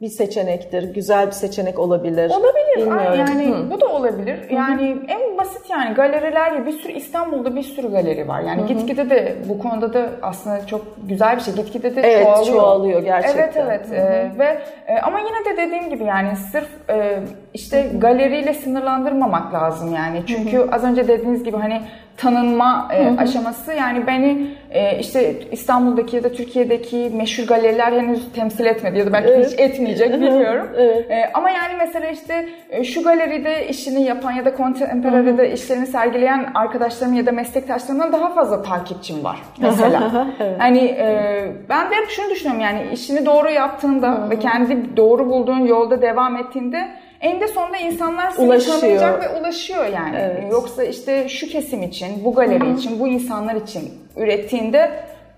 bir 0.00 0.08
seçenektir. 0.08 0.94
Güzel 0.94 1.26
bir 1.26 1.32
seçenek 1.32 1.78
olabilir. 1.78 2.30
Olabilir. 2.30 2.76
Bilmiyorum. 2.76 3.18
Yani 3.18 3.46
Hı. 3.46 3.70
bu 3.70 3.80
da 3.80 3.86
olabilir. 3.86 4.50
Yani 4.50 4.94
Hı. 4.94 4.98
en 5.08 5.38
basit 5.38 5.70
yani 5.70 5.94
galeriler 5.94 6.66
bir 6.66 6.72
sürü 6.72 6.92
İstanbul'da 6.92 7.56
bir 7.56 7.62
sürü 7.62 7.90
galeri 7.90 8.28
var. 8.28 8.40
Yani 8.40 8.62
Hı. 8.62 8.66
gitgide 8.66 9.10
de 9.10 9.36
bu 9.48 9.58
konuda 9.58 9.92
da 9.92 10.10
aslında 10.22 10.66
çok 10.66 10.80
güzel 11.08 11.36
bir 11.36 11.40
şey. 11.40 11.54
Gitgide 11.54 11.96
de 11.96 12.00
evet, 12.00 12.24
çoğalıyor. 12.24 12.56
çoğalıyor 12.56 13.02
gerçekten. 13.02 13.66
Evet 13.66 13.86
evet. 13.90 13.92
Ee, 13.92 14.38
ve 14.38 14.58
e, 14.86 15.00
ama 15.00 15.18
yine 15.18 15.44
de 15.44 15.62
dediğim 15.66 15.90
gibi 15.90 16.04
yani 16.04 16.36
sırf 16.36 16.90
e, 16.90 17.20
işte 17.54 17.90
galeriyle 17.98 18.54
sınırlandırmamak 18.54 19.54
lazım 19.54 19.94
yani. 19.94 20.22
Çünkü 20.26 20.56
Hı. 20.56 20.68
az 20.72 20.84
önce 20.84 21.08
dediğiniz 21.08 21.44
gibi 21.44 21.56
hani 21.56 21.80
tanınma 22.16 22.88
e, 22.92 23.04
hı 23.04 23.10
hı. 23.10 23.18
aşaması. 23.18 23.72
Yani 23.72 24.06
beni 24.06 24.48
e, 24.70 24.98
işte 24.98 25.34
İstanbul'daki 25.52 26.16
ya 26.16 26.24
da 26.24 26.32
Türkiye'deki 26.32 27.10
meşhur 27.14 27.46
galeriler 27.46 27.92
henüz 27.92 28.32
temsil 28.32 28.66
etmedi 28.66 28.98
ya 28.98 29.06
da 29.06 29.12
belki 29.12 29.28
evet. 29.28 29.52
hiç 29.52 29.60
etmeyecek 29.60 30.12
bilmiyorum. 30.14 30.66
evet. 30.76 31.10
e, 31.10 31.30
ama 31.34 31.50
yani 31.50 31.74
mesela 31.78 32.06
işte 32.06 32.48
e, 32.70 32.84
şu 32.84 33.02
galeride 33.02 33.68
işini 33.68 34.02
yapan 34.02 34.32
ya 34.32 34.44
da 34.44 34.56
Contemporary'de 34.56 35.52
işlerini 35.52 35.86
sergileyen 35.86 36.46
arkadaşlarım 36.54 37.14
ya 37.14 37.26
da 37.26 37.32
meslektaşlarımdan 37.32 38.12
daha 38.12 38.34
fazla 38.34 38.62
takipçim 38.62 39.24
var 39.24 39.36
mesela. 39.60 40.26
evet. 40.40 40.60
Hani 40.60 40.84
e, 40.84 41.46
ben 41.68 41.90
de 41.90 41.94
hep 41.94 42.08
şunu 42.08 42.30
düşünüyorum 42.30 42.62
yani 42.62 42.82
işini 42.92 43.26
doğru 43.26 43.50
yaptığında 43.50 44.30
ve 44.30 44.38
kendi 44.38 44.96
doğru 44.96 45.26
bulduğun 45.30 45.66
yolda 45.66 46.02
devam 46.02 46.36
ettiğinde 46.36 47.03
eninde 47.24 47.48
sonunda 47.48 47.76
insanlar 47.76 48.30
seni 48.30 48.46
ulaşıyor. 48.46 48.80
tanıyacak 48.80 49.22
ve 49.22 49.40
ulaşıyor 49.40 49.84
yani. 49.84 50.16
Evet. 50.20 50.52
Yoksa 50.52 50.84
işte 50.84 51.28
şu 51.28 51.48
kesim 51.48 51.82
için, 51.82 52.24
bu 52.24 52.34
galeri 52.34 52.64
Hı-hı. 52.64 52.78
için, 52.78 53.00
bu 53.00 53.08
insanlar 53.08 53.54
için 53.54 53.82
ürettiğinde 54.16 54.90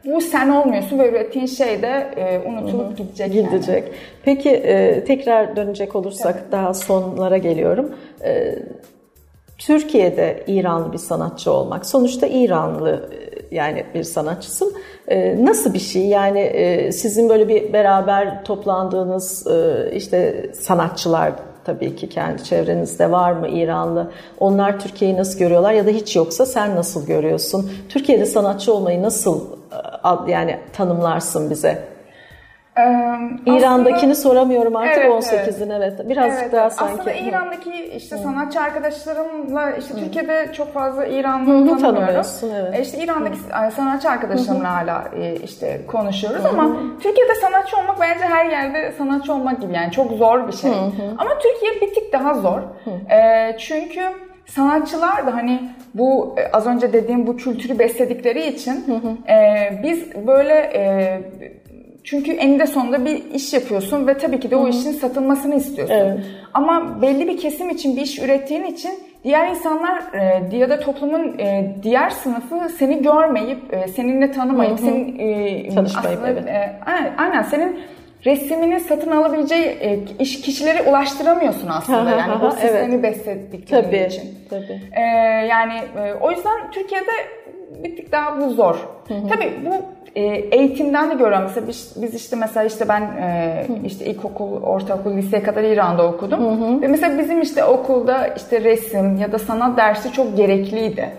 bu 0.05 0.20
sen 0.20 0.49
olmuyorsun 0.49 0.99
ve 0.99 1.11
ürettiğin 1.11 1.46
şey 1.46 1.83
de 1.83 2.07
e, 2.16 2.49
unutulup 2.49 2.87
Hı-hı. 2.87 2.96
gidecek. 2.96 3.33
Gidecek. 3.33 3.85
Yani. 3.85 3.94
Peki 4.22 4.51
e, 4.51 5.05
tekrar 5.05 5.57
dönecek 5.57 5.96
olursak 5.96 6.37
evet. 6.40 6.53
daha 6.53 6.75
sonlara 6.75 7.38
geliyorum. 7.38 7.94
E, 8.25 8.55
Türkiye'de 9.59 10.44
İranlı 10.46 10.92
bir 10.92 10.99
sanatçı 10.99 11.53
olmak, 11.53 11.87
sonuçta 11.87 12.27
İranlı 12.27 13.11
e, 13.12 13.55
yani 13.57 13.85
bir 13.94 14.03
sanatçısın. 14.03 14.75
E, 15.09 15.44
nasıl 15.44 15.75
bir 15.75 15.79
şey? 15.79 16.07
Yani 16.07 16.40
e, 16.40 16.92
sizin 16.92 17.29
böyle 17.29 17.49
bir 17.49 17.72
beraber 17.72 18.44
toplandığınız 18.44 19.46
işte 19.92 20.51
sanatçılar 20.55 21.33
tabii 21.66 21.96
ki 21.96 22.09
kendi 22.09 22.44
çevrenizde 22.44 23.11
var 23.11 23.33
mı 23.33 23.48
İranlı? 23.48 24.11
Onlar 24.40 24.81
Türkiye'yi 24.81 25.16
nasıl 25.16 25.38
görüyorlar 25.38 25.72
ya 25.72 25.87
da 25.87 25.90
hiç 25.90 26.16
yoksa 26.16 26.46
sen 26.46 26.76
nasıl 26.76 27.07
görüyorsun? 27.07 27.70
Türkiye'de 27.88 28.26
sanatçı 28.26 28.74
olmayı 28.74 29.02
nasıl 29.02 29.40
e, 30.26 30.31
yani 30.31 30.59
tanımlarsın 30.72 31.50
bize? 31.50 31.96
Ee, 32.79 32.83
İran'dakini 33.47 33.97
aslında, 33.97 34.15
soramıyorum 34.15 34.77
artık 34.77 34.99
evet, 34.99 35.12
18'in 35.12 35.71
evet. 35.71 36.09
Birazcık 36.09 36.43
evet, 36.43 36.53
daha 36.53 36.71
sanki. 36.71 36.93
Aslında 36.93 37.12
İran'daki 37.12 37.85
işte 37.97 38.17
sanatçı 38.17 38.61
arkadaşlarımla 38.61 39.71
işte 39.71 39.95
Hı. 39.95 39.99
Türkiye'de 39.99 40.53
çok 40.53 40.75
fazla 40.75 41.07
İranlı 41.07 41.79
tanımıyorum. 41.81 42.27
Evet. 42.55 42.75
E 42.79 42.83
işte 42.83 42.99
İran'daki 42.99 43.39
Hı. 43.39 43.71
sanatçı 43.71 44.11
arkadaşlarımla 44.11 44.71
Hı. 44.71 44.75
hala 44.75 45.05
e, 45.17 45.37
işte 45.37 45.81
konuşuyoruz 45.87 46.45
Hı. 46.45 46.49
ama 46.49 46.77
Türkiye'de 47.01 47.35
sanatçı 47.35 47.77
olmak 47.77 48.01
bence 48.01 48.25
her 48.25 48.47
yerde 48.47 48.93
sanatçı 48.99 49.33
olmak 49.33 49.61
gibi 49.61 49.73
yani 49.73 49.93
çok 49.93 50.12
zor 50.12 50.49
bir 50.49 50.53
şey. 50.53 50.71
Hı. 50.71 50.77
Ama 51.19 51.31
Türkiye 51.39 51.73
bir 51.81 51.95
tık 51.95 52.12
daha 52.12 52.35
zor. 52.35 52.61
E, 53.11 53.57
çünkü 53.59 54.03
sanatçılar 54.47 55.27
da 55.27 55.35
hani 55.35 55.71
bu 55.95 56.35
e, 56.39 56.53
az 56.53 56.67
önce 56.67 56.93
dediğim 56.93 57.27
bu 57.27 57.37
kültürü 57.37 57.79
besledikleri 57.79 58.47
için 58.47 58.85
hı 58.87 58.93
hı. 58.93 59.33
E, 59.33 59.81
biz 59.83 60.27
böyle 60.27 60.55
e, 60.55 61.21
çünkü 62.07 62.33
eninde 62.33 62.66
sonunda 62.66 63.05
bir 63.05 63.35
iş 63.35 63.53
yapıyorsun 63.53 64.07
ve 64.07 64.19
tabii 64.19 64.40
ki 64.40 64.51
de 64.51 64.57
o 64.57 64.61
Hı-hı. 64.61 64.69
işin 64.69 64.92
satılmasını 64.92 65.55
istiyorsun. 65.55 65.95
Evet. 65.95 66.19
Ama 66.55 67.03
belli 67.03 67.29
bir 67.29 67.38
kesim 67.38 67.71
için 67.71 67.97
bir 67.97 68.03
iş 68.03 68.19
ürettiğin 68.19 68.64
için 68.64 68.90
diğer 69.25 69.49
insanlar 69.49 70.03
e, 70.14 70.57
ya 70.57 70.71
da 70.71 70.81
toplumun 70.81 71.38
e, 71.38 71.75
diğer 71.83 72.11
sınıfı 72.11 72.69
seni 72.79 73.03
görmeyip, 73.03 73.75
e, 73.75 73.88
seninle 73.88 74.33
tanımayıp, 74.33 74.81
senin 74.81 75.19
e, 75.19 75.81
aslında, 75.81 76.31
evet. 76.31 76.47
e, 76.47 76.81
aynen, 76.87 77.14
aynen 77.19 77.42
senin 77.42 77.81
resmini 78.25 78.81
satın 78.81 79.11
alabileceği 79.11 79.64
e, 79.64 79.99
iş 80.19 80.40
kişilere 80.40 80.83
ulaştıramıyorsun 80.83 81.69
aslında 81.69 82.11
yani 82.11 82.40
bu 82.40 82.47
evet. 82.47 82.53
sistemi 82.53 83.03
besledikleri 83.03 83.83
Tabii, 83.83 83.97
için. 83.97 84.35
tabii. 84.51 84.81
Ee, 84.92 85.01
yani 85.47 85.75
e, 85.99 86.14
o 86.21 86.31
yüzden 86.31 86.71
Türkiye'de 86.71 87.12
bir 87.85 87.97
tık 87.97 88.12
daha 88.12 88.40
bu 88.40 88.51
zor. 88.51 88.77
Tabii 89.09 89.53
bu 89.66 89.85
e, 90.16 90.20
eğitimden 90.57 91.11
de 91.11 91.14
görüyorum. 91.14 91.42
Mesela 91.42 91.68
biz, 91.68 91.92
biz 91.96 92.14
işte 92.14 92.37
mesela 92.37 92.64
işte 92.66 92.88
ben 92.88 93.00
e, 93.02 93.66
işte 93.85 94.05
ilkokul, 94.05 94.62
ortaokul, 94.62 95.16
liseye 95.16 95.42
kadar 95.42 95.62
İran'da 95.62 96.07
okudum. 96.07 96.83
Ve 96.83 96.87
mesela 96.88 97.18
bizim 97.18 97.42
işte 97.42 97.64
okulda 97.64 98.26
işte 98.26 98.64
resim 98.64 99.16
ya 99.16 99.33
da 99.33 99.38
sanat 99.38 99.76
dersi 99.76 100.12
çok 100.12 100.37
gerekliydi. 100.37 101.11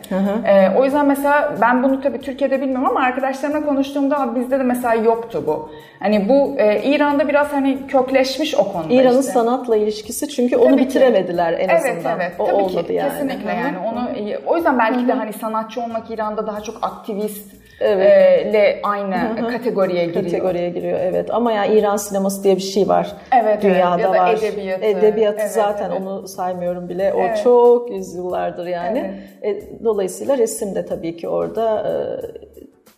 E, 0.45 0.69
o 0.77 0.85
yüzden 0.85 1.05
mesela 1.07 1.53
ben 1.61 1.83
bunu 1.83 2.01
tabii 2.01 2.19
Türkiye'de 2.21 2.61
bilmiyorum 2.61 2.85
ama 2.87 2.99
arkadaşlarımla 2.99 3.65
konuştuğumda 3.65 4.17
"Aa, 4.19 4.35
bizde 4.35 4.59
de 4.59 4.63
mesela 4.63 4.93
yoktu 4.95 5.43
bu. 5.47 5.69
Hani 5.99 6.29
bu 6.29 6.55
e, 6.59 6.81
İran'da 6.83 7.27
biraz 7.27 7.53
hani 7.53 7.87
kökleşmiş 7.87 8.55
o 8.55 8.71
konuda 8.71 8.93
İran'ın 8.93 9.19
işte. 9.19 9.31
sanatla 9.31 9.75
ilişkisi 9.77 10.29
çünkü 10.29 10.57
onu 10.57 10.69
Tabii 10.69 10.77
bitiremediler 10.81 11.53
en 11.53 11.69
Evet 11.69 11.85
azından. 11.95 12.19
evet 12.19 12.31
O 12.39 12.45
tabii 12.45 12.55
olmadı 12.55 12.87
ki 12.87 12.93
yani. 12.93 13.09
kesinlikle 13.09 13.51
Hı 13.51 13.55
hı. 13.57 13.59
yani 13.65 13.77
onu 13.91 14.07
o 14.45 14.55
yüzden 14.55 14.79
belki 14.79 15.07
de 15.07 15.13
hani 15.13 15.33
sanatçı 15.33 15.81
olmak 15.81 16.11
İran'da 16.11 16.47
daha 16.47 16.61
çok 16.61 16.75
aktivist 16.81 17.66
Evet. 17.79 18.45
e, 18.45 18.49
ile 18.49 18.79
aynı 18.83 19.35
kategoriye 19.51 20.05
giriyor. 20.05 20.23
kategoriye 20.23 20.69
giriyor 20.69 20.99
evet 21.01 21.33
ama 21.33 21.51
yani 21.51 21.79
İran 21.79 21.97
sineması 21.97 22.43
diye 22.43 22.55
bir 22.55 22.61
şey 22.61 22.87
var. 22.87 23.11
Evet, 23.41 23.61
Dünyada 23.61 24.01
evet. 24.01 24.15
Ya 24.15 24.23
var. 24.23 24.33
edebiyatı. 24.33 24.85
Edebiyatı 24.85 25.41
Evet, 25.41 25.51
zaten 25.51 25.91
evet. 25.91 26.01
onu 26.01 26.27
saymıyorum 26.27 26.89
bile. 26.89 27.13
O 27.13 27.19
Evet. 27.21 27.41
çok 27.43 27.91
yüzyıllardır 27.91 28.67
yani. 28.67 29.11
E, 29.43 29.61
dolayısıyla 29.83 30.37
resim 30.37 30.75
de 30.75 30.85
tabii 30.85 31.17
ki 31.17 31.29
orada 31.29 31.79
e, 31.79 31.93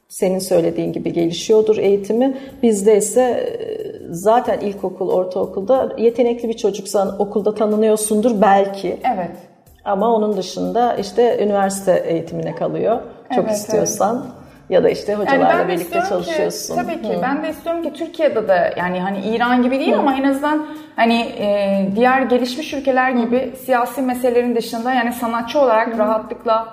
senin 0.08 0.39
söylediğin 0.39 0.94
gibi 0.94 1.13
gelişiyordur 1.13 1.78
eğitimi. 1.78 2.38
Bizde 2.63 2.98
ise 2.98 3.22
e, 3.22 3.68
zaten 4.10 4.60
ilkokul, 4.60 5.10
ortaokulda 5.10 5.96
yetenekli 5.98 6.50
bir 6.50 6.58
çocuksan 6.58 7.15
okulda 7.22 7.56
tanınıyorsundur 7.56 8.42
belki. 8.42 8.98
Evet. 9.15 9.32
Ama 9.86 10.15
onun 10.15 10.38
dışında 10.38 10.96
işte 10.96 11.44
üniversite 11.44 12.04
eğitimine 12.08 12.56
kalıyor. 12.56 13.00
Çok 13.36 13.46
Evet, 13.46 13.56
istiyorsan. 13.56 14.26
Ya 14.69 14.84
da 14.84 14.89
işte 14.89 15.12
Yani 15.12 15.23
hocalarla 15.23 15.67
de 15.67 15.73
birlikte 15.73 15.99
çalışıyorsun. 16.10 16.75
Ki, 16.75 16.82
tabii 16.82 17.01
ki. 17.01 17.19
Ben 17.21 17.43
de 17.43 17.49
istiyorum 17.49 17.84
ki 17.84 17.93
Türkiye'de 17.93 18.47
de 18.47 18.73
yani 18.77 18.99
hani 18.99 19.19
İran 19.19 19.63
gibi 19.63 19.79
değil 19.79 19.97
ama 19.97 20.15
en 20.15 20.23
azından 20.23 20.67
hani 20.95 21.21
e, 21.39 21.88
diğer 21.95 22.21
gelişmiş 22.21 22.73
ülkeler 22.73 23.12
gibi 23.12 23.53
siyasi 23.65 24.01
meselelerin 24.01 24.55
dışında 24.55 24.93
yani 24.93 25.13
sanatçı 25.13 25.60
olarak 25.60 25.97
rahatlıkla 25.97 26.67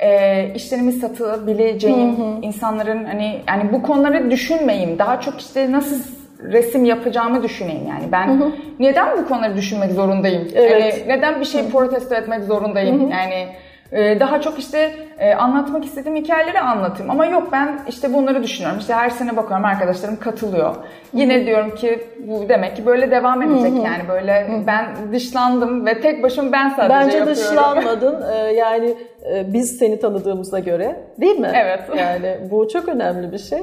e, 0.00 0.52
işlerimi 0.54 0.92
satabileceğim 0.92 2.16
insanların 2.42 3.04
hani 3.04 3.40
yani 3.48 3.72
bu 3.72 3.82
konuları 3.82 4.30
düşünmeyeyim. 4.30 4.98
Daha 4.98 5.20
çok 5.20 5.40
işte 5.40 5.72
nasıl 5.72 5.96
resim 6.42 6.84
yapacağımı 6.84 7.42
düşüneyim 7.42 7.86
yani. 7.88 8.12
Ben 8.12 8.52
neden 8.78 9.18
bu 9.18 9.28
konuları 9.28 9.56
düşünmek 9.56 9.92
zorundayım? 9.92 10.48
Evet. 10.54 10.70
Yani 11.08 11.18
neden 11.18 11.40
bir 11.40 11.44
şey 11.44 11.68
protesto 11.68 12.14
etmek 12.14 12.44
zorundayım? 12.44 13.10
Yani 13.10 13.34
ee, 13.34 13.67
daha 13.92 14.40
çok 14.40 14.58
işte 14.58 14.92
e, 15.18 15.34
anlatmak 15.34 15.84
istediğim 15.84 16.16
hikayeleri 16.16 16.60
anlatayım. 16.60 17.10
Ama 17.10 17.26
yok 17.26 17.48
ben 17.52 17.80
işte 17.88 18.14
bunları 18.14 18.42
düşünüyorum. 18.42 18.78
İşte 18.78 18.94
her 18.94 19.10
sene 19.10 19.36
bakıyorum 19.36 19.64
arkadaşlarım 19.64 20.16
katılıyor. 20.16 20.74
Yine 21.12 21.46
diyorum 21.46 21.74
ki 21.74 22.00
bu 22.26 22.48
demek 22.48 22.76
ki 22.76 22.86
böyle 22.86 23.10
devam 23.10 23.42
edecek 23.42 23.72
yani 23.84 24.08
böyle 24.08 24.46
ben 24.66 24.86
dışlandım 25.12 25.86
ve 25.86 26.00
tek 26.00 26.22
başıma 26.22 26.52
ben 26.52 26.68
sadece 26.68 26.94
Bence 26.94 27.16
yapıyorum. 27.18 27.42
dışlanmadın. 27.42 28.18
Ee, 28.32 28.52
yani 28.52 28.94
e, 29.34 29.52
biz 29.52 29.78
seni 29.78 30.00
tanıdığımıza 30.00 30.58
göre 30.58 30.96
değil 31.20 31.38
mi? 31.38 31.50
Evet. 31.54 31.80
Yani 31.98 32.38
bu 32.50 32.68
çok 32.68 32.88
önemli 32.88 33.32
bir 33.32 33.38
şey. 33.38 33.58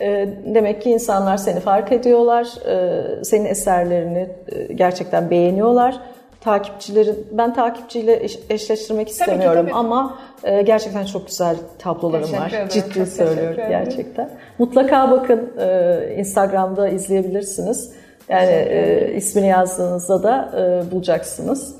Ee, 0.00 0.28
Demek 0.54 0.82
ki 0.82 0.90
insanlar 0.90 1.36
seni 1.36 1.60
fark 1.60 1.92
ediyorlar. 1.92 2.46
Ee, 2.68 3.24
Senin 3.24 3.44
eserlerini 3.44 4.28
e, 4.52 4.72
gerçekten 4.72 5.30
beğeniyorlar. 5.30 6.00
Takipçileri 6.44 7.14
ben 7.32 7.54
takipçiyle 7.54 8.24
eş- 8.24 8.38
eşleştirmek 8.50 9.08
istemiyorum 9.08 9.62
tabii. 9.62 9.74
ama 9.74 10.18
e, 10.44 10.62
gerçekten 10.62 11.04
çok 11.04 11.26
güzel 11.26 11.56
tablolarım 11.78 12.24
Teşekkür 12.24 12.42
var. 12.42 12.48
ederim, 12.48 12.68
Ciddi 12.68 12.94
çok 12.94 13.08
söylüyorum 13.08 13.56
teşekkür 13.56 13.68
gerçekten. 13.68 14.30
Mutlaka 14.58 15.10
bakın 15.10 15.52
e, 15.58 16.14
Instagram'da 16.18 16.88
izleyebilirsiniz. 16.88 17.92
Yani 18.28 18.50
e, 18.50 19.12
ismini 19.16 19.48
yazdığınızda 19.48 20.22
da 20.22 20.50
e, 20.56 20.90
bulacaksınız. 20.92 21.76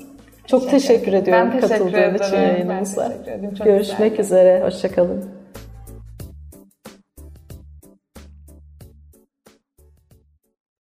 Çok 0.47 0.69
teşekkür, 0.69 1.13
ediyorum 1.13 1.51
Ben 1.53 1.59
teşekkür 1.61 1.69
katıldığın 1.83 2.13
için 2.15 2.35
ederim. 2.35 2.43
Ben 2.43 2.51
yayınımıza. 2.53 3.11
teşekkür 3.25 3.65
Görüşmek 3.65 4.17
güzeldi. 4.17 4.21
üzere. 4.21 4.61
Hoşçakalın. 4.65 5.25